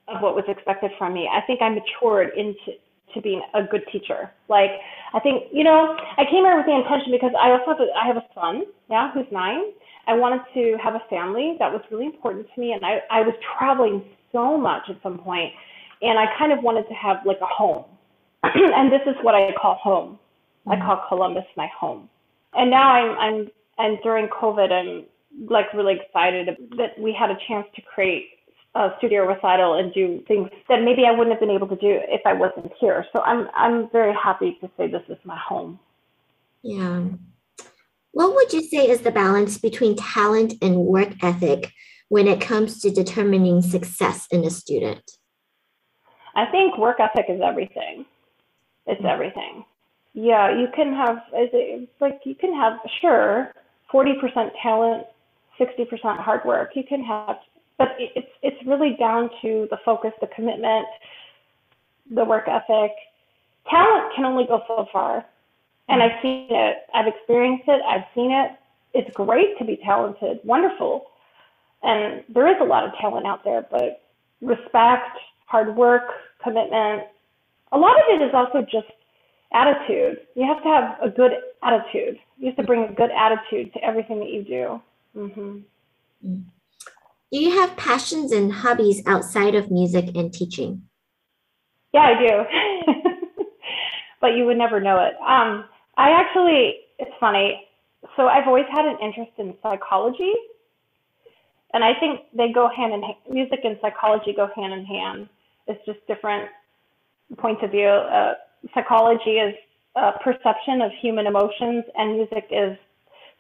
of 0.08 0.22
what 0.22 0.36
was 0.36 0.46
expected 0.48 0.92
from 0.98 1.14
me. 1.14 1.30
I 1.32 1.42
think 1.46 1.62
I 1.62 1.70
matured 1.70 2.30
into 2.38 2.78
to 3.14 3.22
being 3.22 3.42
a 3.54 3.64
good 3.64 3.84
teacher. 3.92 4.32
Like 4.50 4.72
I 5.14 5.20
think, 5.20 5.44
you 5.52 5.64
know, 5.64 5.96
I 6.18 6.24
came 6.26 6.44
here 6.44 6.58
with 6.58 6.66
the 6.66 6.76
intention 6.76 7.12
because 7.12 7.32
I 7.40 7.52
also 7.52 7.72
have 7.72 7.80
a, 7.80 7.88
I 7.96 8.08
have 8.08 8.18
a 8.18 8.26
son, 8.34 8.64
yeah, 8.90 9.12
who's 9.14 9.26
nine. 9.32 9.62
I 10.08 10.14
wanted 10.14 10.42
to 10.54 10.78
have 10.84 10.96
a 10.96 11.02
family. 11.10 11.56
That 11.60 11.72
was 11.72 11.82
really 11.90 12.06
important 12.06 12.48
to 12.54 12.62
me. 12.62 12.74
And 12.74 12.86
I, 12.86 13.00
I 13.10 13.22
was 13.22 13.34
traveling 13.58 14.04
so 14.32 14.58
much 14.58 14.84
at 14.90 15.02
some 15.02 15.18
point 15.18 15.54
and 16.02 16.20
I 16.20 16.26
kind 16.38 16.52
of 16.52 16.64
wanted 16.64 16.88
to 16.88 16.94
have 16.94 17.18
like 17.26 17.40
a 17.42 17.46
home. 17.46 17.86
and 18.44 18.92
this 18.92 19.02
is 19.08 19.16
what 19.22 19.36
I 19.36 19.54
call 19.60 19.76
home. 19.76 20.20
I 20.68 20.76
mm-hmm. 20.76 20.86
call 20.86 21.06
Columbus 21.08 21.46
my 21.56 21.68
home. 21.78 22.10
And 22.54 22.70
now 22.70 22.90
I'm 22.90 23.18
I'm 23.18 23.52
and 23.78 23.98
during 24.04 24.28
COVID 24.28 24.72
I'm 24.72 25.06
like 25.50 25.74
really 25.74 26.00
excited 26.00 26.50
that 26.78 27.00
we 27.00 27.14
had 27.18 27.30
a 27.30 27.38
chance 27.48 27.68
to 27.76 27.82
create 27.82 28.30
a 28.76 28.90
studio 28.98 29.26
recital 29.26 29.76
and 29.76 29.94
do 29.94 30.22
things 30.28 30.50
that 30.68 30.84
maybe 30.84 31.06
I 31.06 31.12
wouldn't 31.12 31.32
have 31.32 31.40
been 31.40 31.50
able 31.50 31.68
to 31.68 31.78
do 31.78 32.00
if 32.10 32.22
I 32.26 32.34
wasn't 32.34 32.72
here. 32.80 33.06
So 33.14 33.22
I'm 33.22 33.48
I'm 33.56 33.90
very 33.90 34.14
happy 34.14 34.58
to 34.62 34.70
say 34.78 34.88
this 34.88 35.04
is 35.10 35.18
my 35.24 35.38
home. 35.38 35.80
Yeah. 36.62 37.06
What 38.12 38.36
would 38.36 38.54
you 38.54 38.62
say 38.62 38.90
is 38.90 39.02
the 39.02 39.12
balance 39.12 39.58
between 39.58 39.96
talent 39.96 40.54
and 40.62 40.78
work 40.78 41.14
ethic 41.22 41.72
when 42.10 42.28
it 42.28 42.42
comes 42.42 42.80
to 42.82 42.90
determining 42.92 43.62
success 43.62 44.28
in 44.32 44.44
a 44.44 44.50
student? 44.50 45.04
I 46.36 46.46
think 46.46 46.78
work 46.78 47.00
ethic 47.00 47.26
is 47.30 47.42
everything. 47.44 48.06
It's 48.88 49.00
mm-hmm. 49.00 49.08
everything. 49.08 49.66
Yeah, 50.14 50.58
you 50.58 50.68
can 50.76 50.94
have 50.94 51.18
it's 51.34 51.92
like 52.02 52.22
you 52.26 52.36
can 52.36 52.54
have 52.54 52.80
sure 53.02 53.54
40% 53.94 54.52
talent, 54.62 55.08
60% 55.60 56.20
hard 56.20 56.44
work. 56.46 56.72
You 56.76 56.84
can 56.84 57.04
have 57.04 57.38
but 57.78 57.96
it's 58.00 58.28
it's 58.42 58.66
really 58.66 58.96
down 58.98 59.30
to 59.42 59.68
the 59.70 59.78
focus, 59.84 60.12
the 60.22 60.28
commitment, 60.28 60.88
the 62.10 62.24
work 62.24 62.48
ethic. 62.48 62.92
Talent 63.70 64.14
can 64.16 64.26
only 64.26 64.46
go 64.46 64.62
so 64.68 64.88
far, 64.92 65.26
and 65.90 66.02
I've 66.02 66.22
seen 66.22 66.48
it. 66.50 66.78
I've 66.94 67.08
experienced 67.08 67.66
it. 67.68 67.82
I've 67.88 68.06
seen 68.14 68.32
it. 68.32 68.52
It's 68.94 69.14
great 69.14 69.58
to 69.58 69.66
be 69.66 69.78
talented, 69.84 70.40
wonderful, 70.44 71.08
and 71.84 72.24
there 72.30 72.48
is 72.48 72.58
a 72.62 72.64
lot 72.66 72.86
of 72.86 72.92
talent 73.00 73.26
out 73.26 73.44
there. 73.44 73.66
But 73.70 74.04
respect, 74.42 75.18
hard 75.46 75.76
work, 75.76 76.04
commitment. 76.42 77.04
A 77.72 77.78
lot 77.78 77.98
of 77.98 78.04
it 78.10 78.24
is 78.24 78.34
also 78.34 78.62
just 78.62 78.88
attitude. 79.54 80.20
You 80.36 80.46
have 80.46 80.62
to 80.64 80.70
have 80.70 80.98
a 81.02 81.10
good 81.10 81.32
attitude. 81.64 82.20
You 82.38 82.48
have 82.48 82.56
to 82.58 82.64
bring 82.64 82.84
a 82.84 82.94
good 82.94 83.12
attitude 83.12 83.74
to 83.74 83.84
everything 83.84 84.20
that 84.20 84.30
you 84.30 84.44
do. 84.44 84.82
Mm-hmm. 85.18 85.58
Mm. 86.26 86.44
Do 87.36 87.42
you 87.42 87.52
have 87.60 87.76
passions 87.76 88.32
and 88.32 88.50
hobbies 88.50 89.04
outside 89.06 89.56
of 89.56 89.70
music 89.70 90.16
and 90.16 90.32
teaching? 90.32 90.84
Yeah, 91.94 92.04
I 92.04 92.14
do. 92.18 92.94
but 94.22 94.38
you 94.38 94.46
would 94.46 94.58
never 94.58 94.80
know 94.80 95.04
it. 95.04 95.16
Um, 95.16 95.66
I 95.98 96.12
actually, 96.12 96.76
it's 96.98 97.12
funny. 97.20 97.68
So 98.16 98.28
I've 98.28 98.48
always 98.48 98.64
had 98.72 98.86
an 98.86 98.96
interest 99.04 99.34
in 99.38 99.54
psychology. 99.62 100.32
And 101.74 101.84
I 101.84 101.92
think 102.00 102.22
they 102.32 102.54
go 102.54 102.70
hand 102.70 102.94
in 102.94 103.02
hand. 103.02 103.18
Music 103.30 103.60
and 103.66 103.78
psychology 103.82 104.32
go 104.34 104.48
hand 104.56 104.72
in 104.72 104.86
hand. 104.86 105.28
It's 105.68 105.86
just 105.86 106.00
different 106.08 106.48
points 107.38 107.60
of 107.66 107.72
view. 107.72 107.90
Uh, 107.90 108.36
psychology 108.74 109.40
is 109.40 109.54
a 109.98 110.14
perception 110.24 110.80
of 110.80 110.90
human 111.02 111.28
emotions, 111.28 111.84
and 111.98 112.14
music 112.14 112.48
is 112.50 112.78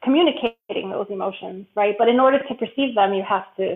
communicating 0.06 0.92
those 0.92 1.08
emotions, 1.10 1.66
right? 1.76 1.96
But 1.98 2.08
in 2.08 2.20
order 2.20 2.40
to 2.40 2.54
perceive 2.56 2.96
them, 2.96 3.14
you 3.14 3.24
have 3.28 3.44
to 3.58 3.76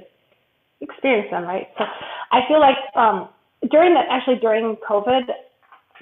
experience 0.81 1.27
them, 1.31 1.43
right? 1.43 1.67
So 1.77 1.83
I 2.31 2.41
feel 2.47 2.61
like 2.61 2.77
um, 2.95 3.29
during 3.69 3.93
the 3.93 4.01
actually 4.09 4.39
during 4.39 4.77
COVID, 4.87 5.23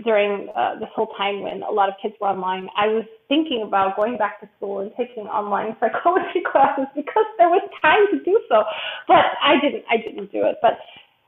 during 0.03 0.49
uh, 0.55 0.77
this 0.79 0.89
whole 0.93 1.09
time 1.17 1.41
when 1.41 1.63
a 1.63 1.71
lot 1.71 1.89
of 1.89 1.95
kids 2.01 2.13
were 2.21 2.27
online, 2.27 2.69
I 2.77 2.87
was 2.87 3.05
thinking 3.27 3.63
about 3.65 3.95
going 3.95 4.17
back 4.17 4.39
to 4.41 4.49
school 4.57 4.79
and 4.79 4.91
taking 4.95 5.23
online 5.23 5.75
psychology 5.79 6.43
classes 6.51 6.85
because 6.95 7.25
there 7.39 7.49
was 7.49 7.63
time 7.81 8.05
to 8.11 8.23
do 8.23 8.39
so. 8.49 8.63
But 9.07 9.25
I 9.41 9.59
didn't. 9.61 9.83
I 9.89 9.97
didn't 9.97 10.31
do 10.31 10.45
it. 10.45 10.57
But 10.61 10.77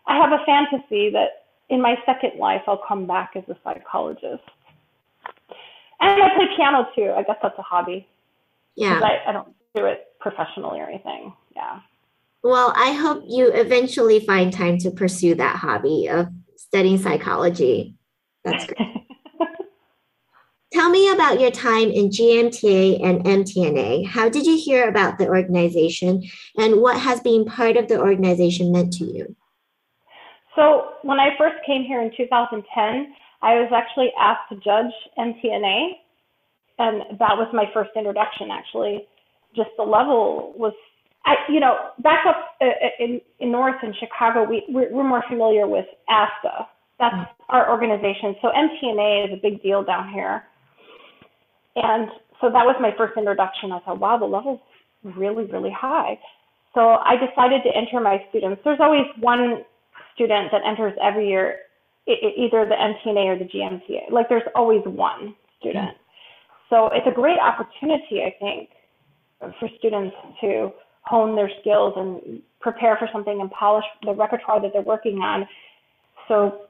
I 0.07 0.17
have 0.17 0.31
a 0.31 0.43
fantasy 0.45 1.09
that 1.11 1.47
in 1.69 1.81
my 1.81 1.95
second 2.05 2.39
life 2.39 2.61
I'll 2.67 2.81
come 2.87 3.07
back 3.07 3.31
as 3.35 3.43
a 3.49 3.55
psychologist. 3.63 4.43
And 6.01 6.21
I 6.21 6.29
play 6.35 6.47
piano 6.55 6.87
too. 6.95 7.13
I 7.15 7.23
guess 7.23 7.37
that's 7.41 7.57
a 7.59 7.61
hobby. 7.63 8.07
Yeah. 8.79 9.01
I, 9.03 9.29
I 9.29 9.31
don't 9.33 9.53
do 9.75 9.85
it 9.85 10.05
professionally 10.19 10.79
or 10.79 10.87
anything. 10.87 11.33
Yeah. 11.55 11.81
Well, 12.43 12.73
I 12.75 12.93
hope 12.93 13.23
you 13.27 13.51
eventually 13.51 14.21
find 14.25 14.53
time 14.53 14.77
to 14.79 14.91
pursue 14.91 15.35
that 15.35 15.57
hobby 15.57 16.07
of 16.07 16.27
studying 16.55 16.97
psychology. 16.97 17.95
That's 18.45 18.65
great. 18.65 18.79
Tell 20.71 20.89
me 20.89 21.11
about 21.11 21.41
your 21.41 21.51
time 21.51 21.89
in 21.89 22.09
GMTA 22.09 23.03
and 23.03 23.23
MTNA. 23.25 24.05
How 24.05 24.29
did 24.29 24.45
you 24.45 24.57
hear 24.57 24.87
about 24.87 25.17
the 25.17 25.27
organization 25.27 26.23
and 26.57 26.79
what 26.79 26.97
has 26.97 27.19
being 27.19 27.43
part 27.43 27.75
of 27.75 27.87
the 27.89 27.99
organization 27.99 28.71
meant 28.71 28.93
to 28.93 29.03
you? 29.03 29.35
So, 30.55 30.91
when 31.01 31.19
I 31.19 31.29
first 31.37 31.55
came 31.65 31.83
here 31.83 32.01
in 32.01 32.11
2010, 32.15 33.13
I 33.41 33.55
was 33.55 33.71
actually 33.73 34.11
asked 34.19 34.49
to 34.49 34.55
judge 34.57 34.93
MTNA 35.17 35.93
and 36.79 37.19
that 37.19 37.37
was 37.37 37.47
my 37.53 37.65
first 37.73 37.91
introduction 37.95 38.49
actually 38.51 39.05
just 39.55 39.69
the 39.77 39.83
level 39.83 40.53
was 40.57 40.73
I, 41.25 41.35
you 41.49 41.59
know, 41.59 41.75
back 41.99 42.25
up 42.25 42.55
uh, 42.61 42.65
uh, 42.65 42.69
in, 42.99 43.21
in 43.39 43.51
North 43.51 43.75
in 43.83 43.93
Chicago, 43.99 44.43
we, 44.49 44.63
we're, 44.69 44.91
we're 44.91 45.07
more 45.07 45.23
familiar 45.27 45.67
with 45.67 45.85
ASTA. 46.09 46.67
That's 46.97 47.15
mm. 47.15 47.27
our 47.49 47.69
organization. 47.69 48.35
So 48.41 48.49
MTNA 48.49 49.27
is 49.27 49.33
a 49.33 49.41
big 49.41 49.61
deal 49.61 49.83
down 49.83 50.11
here. 50.13 50.43
And 51.75 52.09
so 52.41 52.47
that 52.47 52.65
was 52.65 52.75
my 52.79 52.91
first 52.97 53.17
introduction. 53.17 53.71
I 53.71 53.79
thought, 53.79 53.99
wow, 53.99 54.17
the 54.17 54.25
level's 54.25 54.59
really, 55.03 55.45
really 55.45 55.71
high. 55.71 56.17
So 56.73 56.81
I 56.81 57.15
decided 57.15 57.61
to 57.63 57.75
enter 57.75 57.99
my 57.99 58.23
students. 58.29 58.61
There's 58.63 58.79
always 58.79 59.05
one 59.19 59.65
student 60.15 60.51
that 60.51 60.61
enters 60.65 60.93
every 61.01 61.27
year, 61.27 61.57
either 62.07 62.65
the 62.65 62.75
MTNA 62.75 63.25
or 63.25 63.37
the 63.37 63.45
GMTA. 63.45 64.11
Like 64.11 64.29
there's 64.29 64.47
always 64.55 64.81
one 64.85 65.35
student. 65.59 65.89
Mm. 65.89 66.08
So 66.69 66.87
it's 66.87 67.07
a 67.07 67.11
great 67.11 67.39
opportunity, 67.39 68.23
I 68.23 68.35
think, 68.39 68.69
for 69.59 69.69
students 69.79 70.15
to 70.41 70.71
hone 71.01 71.35
their 71.35 71.49
skills 71.61 71.93
and 71.97 72.41
prepare 72.59 72.97
for 72.97 73.09
something 73.11 73.41
and 73.41 73.49
polish 73.51 73.85
the 74.03 74.13
repertoire 74.13 74.61
that 74.61 74.73
they're 74.73 74.81
working 74.81 75.19
on. 75.19 75.47
So 76.27 76.61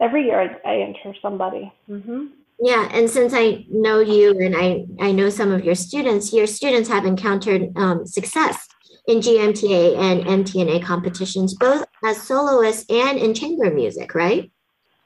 every 0.00 0.24
year 0.24 0.40
I, 0.64 0.70
I 0.70 0.80
enter 0.80 1.14
somebody. 1.22 1.72
Mm-hmm. 1.88 2.26
Yeah, 2.58 2.88
and 2.92 3.08
since 3.08 3.34
I 3.34 3.66
know 3.68 4.00
you 4.00 4.30
and 4.40 4.56
I, 4.56 4.86
I 5.00 5.12
know 5.12 5.28
some 5.28 5.52
of 5.52 5.64
your 5.64 5.74
students, 5.74 6.32
your 6.32 6.46
students 6.46 6.88
have 6.88 7.04
encountered 7.04 7.70
um, 7.76 8.06
success 8.06 8.66
in 9.06 9.18
GMTA 9.18 9.98
and 9.98 10.44
MTNA 10.44 10.82
competitions, 10.82 11.54
both 11.54 11.84
as 12.04 12.22
soloists 12.22 12.86
and 12.88 13.18
in 13.18 13.34
chamber 13.34 13.70
music, 13.70 14.14
right? 14.14 14.50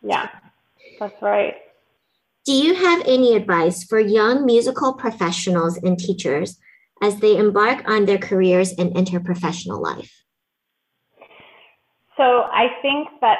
Yeah, 0.03 0.29
that's 0.99 1.21
right. 1.21 1.57
Do 2.46 2.53
you 2.53 2.74
have 2.74 3.03
any 3.07 3.37
advice 3.37 3.85
for 3.85 4.00
young 4.00 4.46
musical 4.46 4.94
professionals 4.94 5.76
and 5.76 5.98
teachers 5.98 6.59
as 7.03 7.20
they 7.20 7.37
embark 7.37 7.87
on 7.87 8.07
their 8.07 8.18
careers 8.18 8.72
and 8.72 8.96
enter 8.96 9.20
professional 9.20 9.83
life? 9.83 10.11
So 12.16 12.48
I 12.53 12.68
think 12.81 13.09
that 13.20 13.38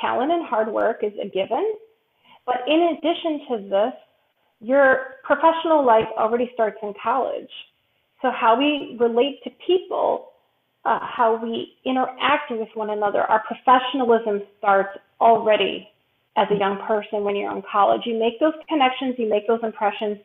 talent 0.00 0.32
and 0.32 0.46
hard 0.46 0.68
work 0.72 1.02
is 1.02 1.12
a 1.22 1.28
given. 1.28 1.74
But 2.46 2.62
in 2.66 2.96
addition 2.96 3.40
to 3.48 3.68
this, 3.68 3.92
your 4.60 5.16
professional 5.24 5.84
life 5.84 6.08
already 6.18 6.50
starts 6.54 6.78
in 6.82 6.94
college. 7.02 7.50
So 8.22 8.30
how 8.30 8.56
we 8.56 8.96
relate 8.98 9.42
to 9.44 9.50
people, 9.66 10.28
uh, 10.84 11.00
how 11.02 11.38
we 11.42 11.74
interact 11.84 12.50
with 12.50 12.68
one 12.74 12.90
another, 12.90 13.22
our 13.22 13.42
professionalism 13.46 14.42
starts 14.58 14.98
already 15.20 15.88
as 16.36 16.48
a 16.50 16.56
young 16.56 16.78
person 16.86 17.24
when 17.24 17.36
you're 17.36 17.54
in 17.54 17.62
college. 17.70 18.02
You 18.04 18.18
make 18.18 18.40
those 18.40 18.54
connections, 18.68 19.16
you 19.18 19.28
make 19.28 19.46
those 19.46 19.60
impressions, 19.62 20.18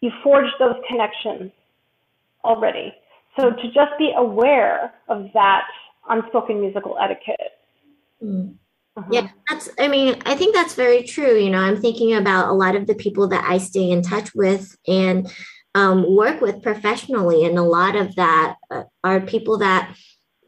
you 0.00 0.10
forge 0.22 0.50
those 0.58 0.76
connections 0.88 1.50
already. 2.44 2.92
So 3.38 3.50
to 3.50 3.62
just 3.72 3.96
be 3.98 4.12
aware 4.16 4.92
of 5.08 5.28
that 5.34 5.64
unspoken 6.08 6.60
musical 6.60 6.98
etiquette. 7.00 7.52
Mm. 8.22 8.56
Uh-huh. 8.94 9.08
Yeah, 9.10 9.28
that's, 9.48 9.70
I 9.78 9.88
mean, 9.88 10.20
I 10.26 10.34
think 10.34 10.54
that's 10.54 10.74
very 10.74 11.02
true. 11.02 11.38
You 11.38 11.48
know, 11.48 11.60
I'm 11.60 11.80
thinking 11.80 12.12
about 12.12 12.48
a 12.48 12.52
lot 12.52 12.76
of 12.76 12.86
the 12.86 12.94
people 12.94 13.28
that 13.28 13.42
I 13.48 13.56
stay 13.56 13.90
in 13.90 14.02
touch 14.02 14.34
with 14.34 14.76
and 14.86 15.32
um, 15.74 16.14
work 16.14 16.42
with 16.42 16.62
professionally. 16.62 17.46
And 17.46 17.58
a 17.58 17.62
lot 17.62 17.96
of 17.96 18.14
that 18.16 18.56
uh, 18.70 18.82
are 19.02 19.20
people 19.20 19.58
that 19.58 19.96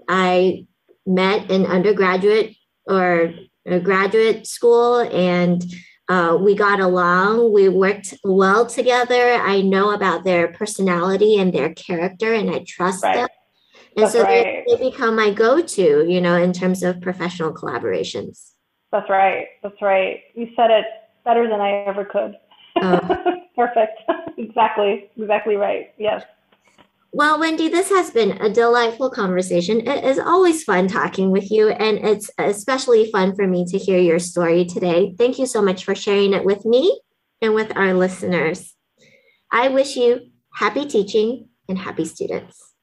I 0.07 0.67
met 1.07 1.51
in 1.51 1.65
undergraduate 1.65 2.55
or 2.87 3.33
graduate 3.67 4.47
school 4.47 5.01
and 5.01 5.65
uh, 6.09 6.37
we 6.39 6.55
got 6.55 6.81
along. 6.81 7.53
We 7.53 7.69
worked 7.69 8.15
well 8.23 8.67
together. 8.67 9.35
I 9.35 9.63
know 9.63 9.93
about 9.93 10.25
their 10.25 10.49
personality 10.49 11.39
and 11.39 11.53
their 11.53 11.73
character, 11.73 12.35
and 12.35 12.51
I 12.51 12.65
trust 12.67 13.03
right. 13.03 13.15
them. 13.15 13.29
And 13.97 14.05
That's 14.05 14.13
so 14.13 14.23
right. 14.23 14.65
they, 14.67 14.77
they 14.77 14.91
become 14.91 15.17
my 15.17 15.33
go 15.33 15.63
to, 15.63 16.05
you 16.07 16.21
know, 16.21 16.37
in 16.37 16.53
terms 16.53 16.83
of 16.83 17.01
professional 17.01 17.55
collaborations. 17.55 18.51
That's 18.93 19.09
right. 19.09 19.47
That's 19.63 19.81
right. 19.81 20.21
You 20.35 20.49
said 20.57 20.71
it 20.71 20.85
better 21.25 21.49
than 21.49 21.61
I 21.61 21.85
ever 21.87 22.05
could. 22.05 22.37
Oh. 22.77 23.01
Perfect. 23.57 24.03
exactly. 24.39 25.11
Exactly 25.17 25.57
right. 25.57 25.93
Yes. 25.97 26.23
Well, 27.17 27.39
Wendy, 27.39 27.69
this 27.69 27.91
has 27.91 28.11
been 28.11 28.43
a 28.43 28.51
delightful 28.51 29.09
conversation. 29.09 29.87
It 29.87 30.03
is 30.03 30.19
always 30.19 30.65
fun 30.65 30.89
talking 30.89 31.31
with 31.31 31.49
you, 31.49 31.69
and 31.69 31.99
it's 31.99 32.29
especially 32.39 33.09
fun 33.13 33.37
for 33.37 33.47
me 33.47 33.65
to 33.67 33.79
hear 33.79 34.01
your 34.01 34.19
story 34.19 34.65
today. 34.65 35.15
Thank 35.17 35.39
you 35.39 35.47
so 35.47 35.63
much 35.63 35.85
for 35.85 35.95
sharing 35.95 36.33
it 36.33 36.45
with 36.45 36.65
me 36.65 37.01
and 37.41 37.55
with 37.55 37.77
our 37.77 37.95
listeners. 37.95 38.75
I 39.53 39.69
wish 39.69 39.95
you 39.95 40.23
happy 40.57 40.87
teaching 40.87 41.51
and 41.69 41.79
happy 41.79 42.05
students. 42.05 42.74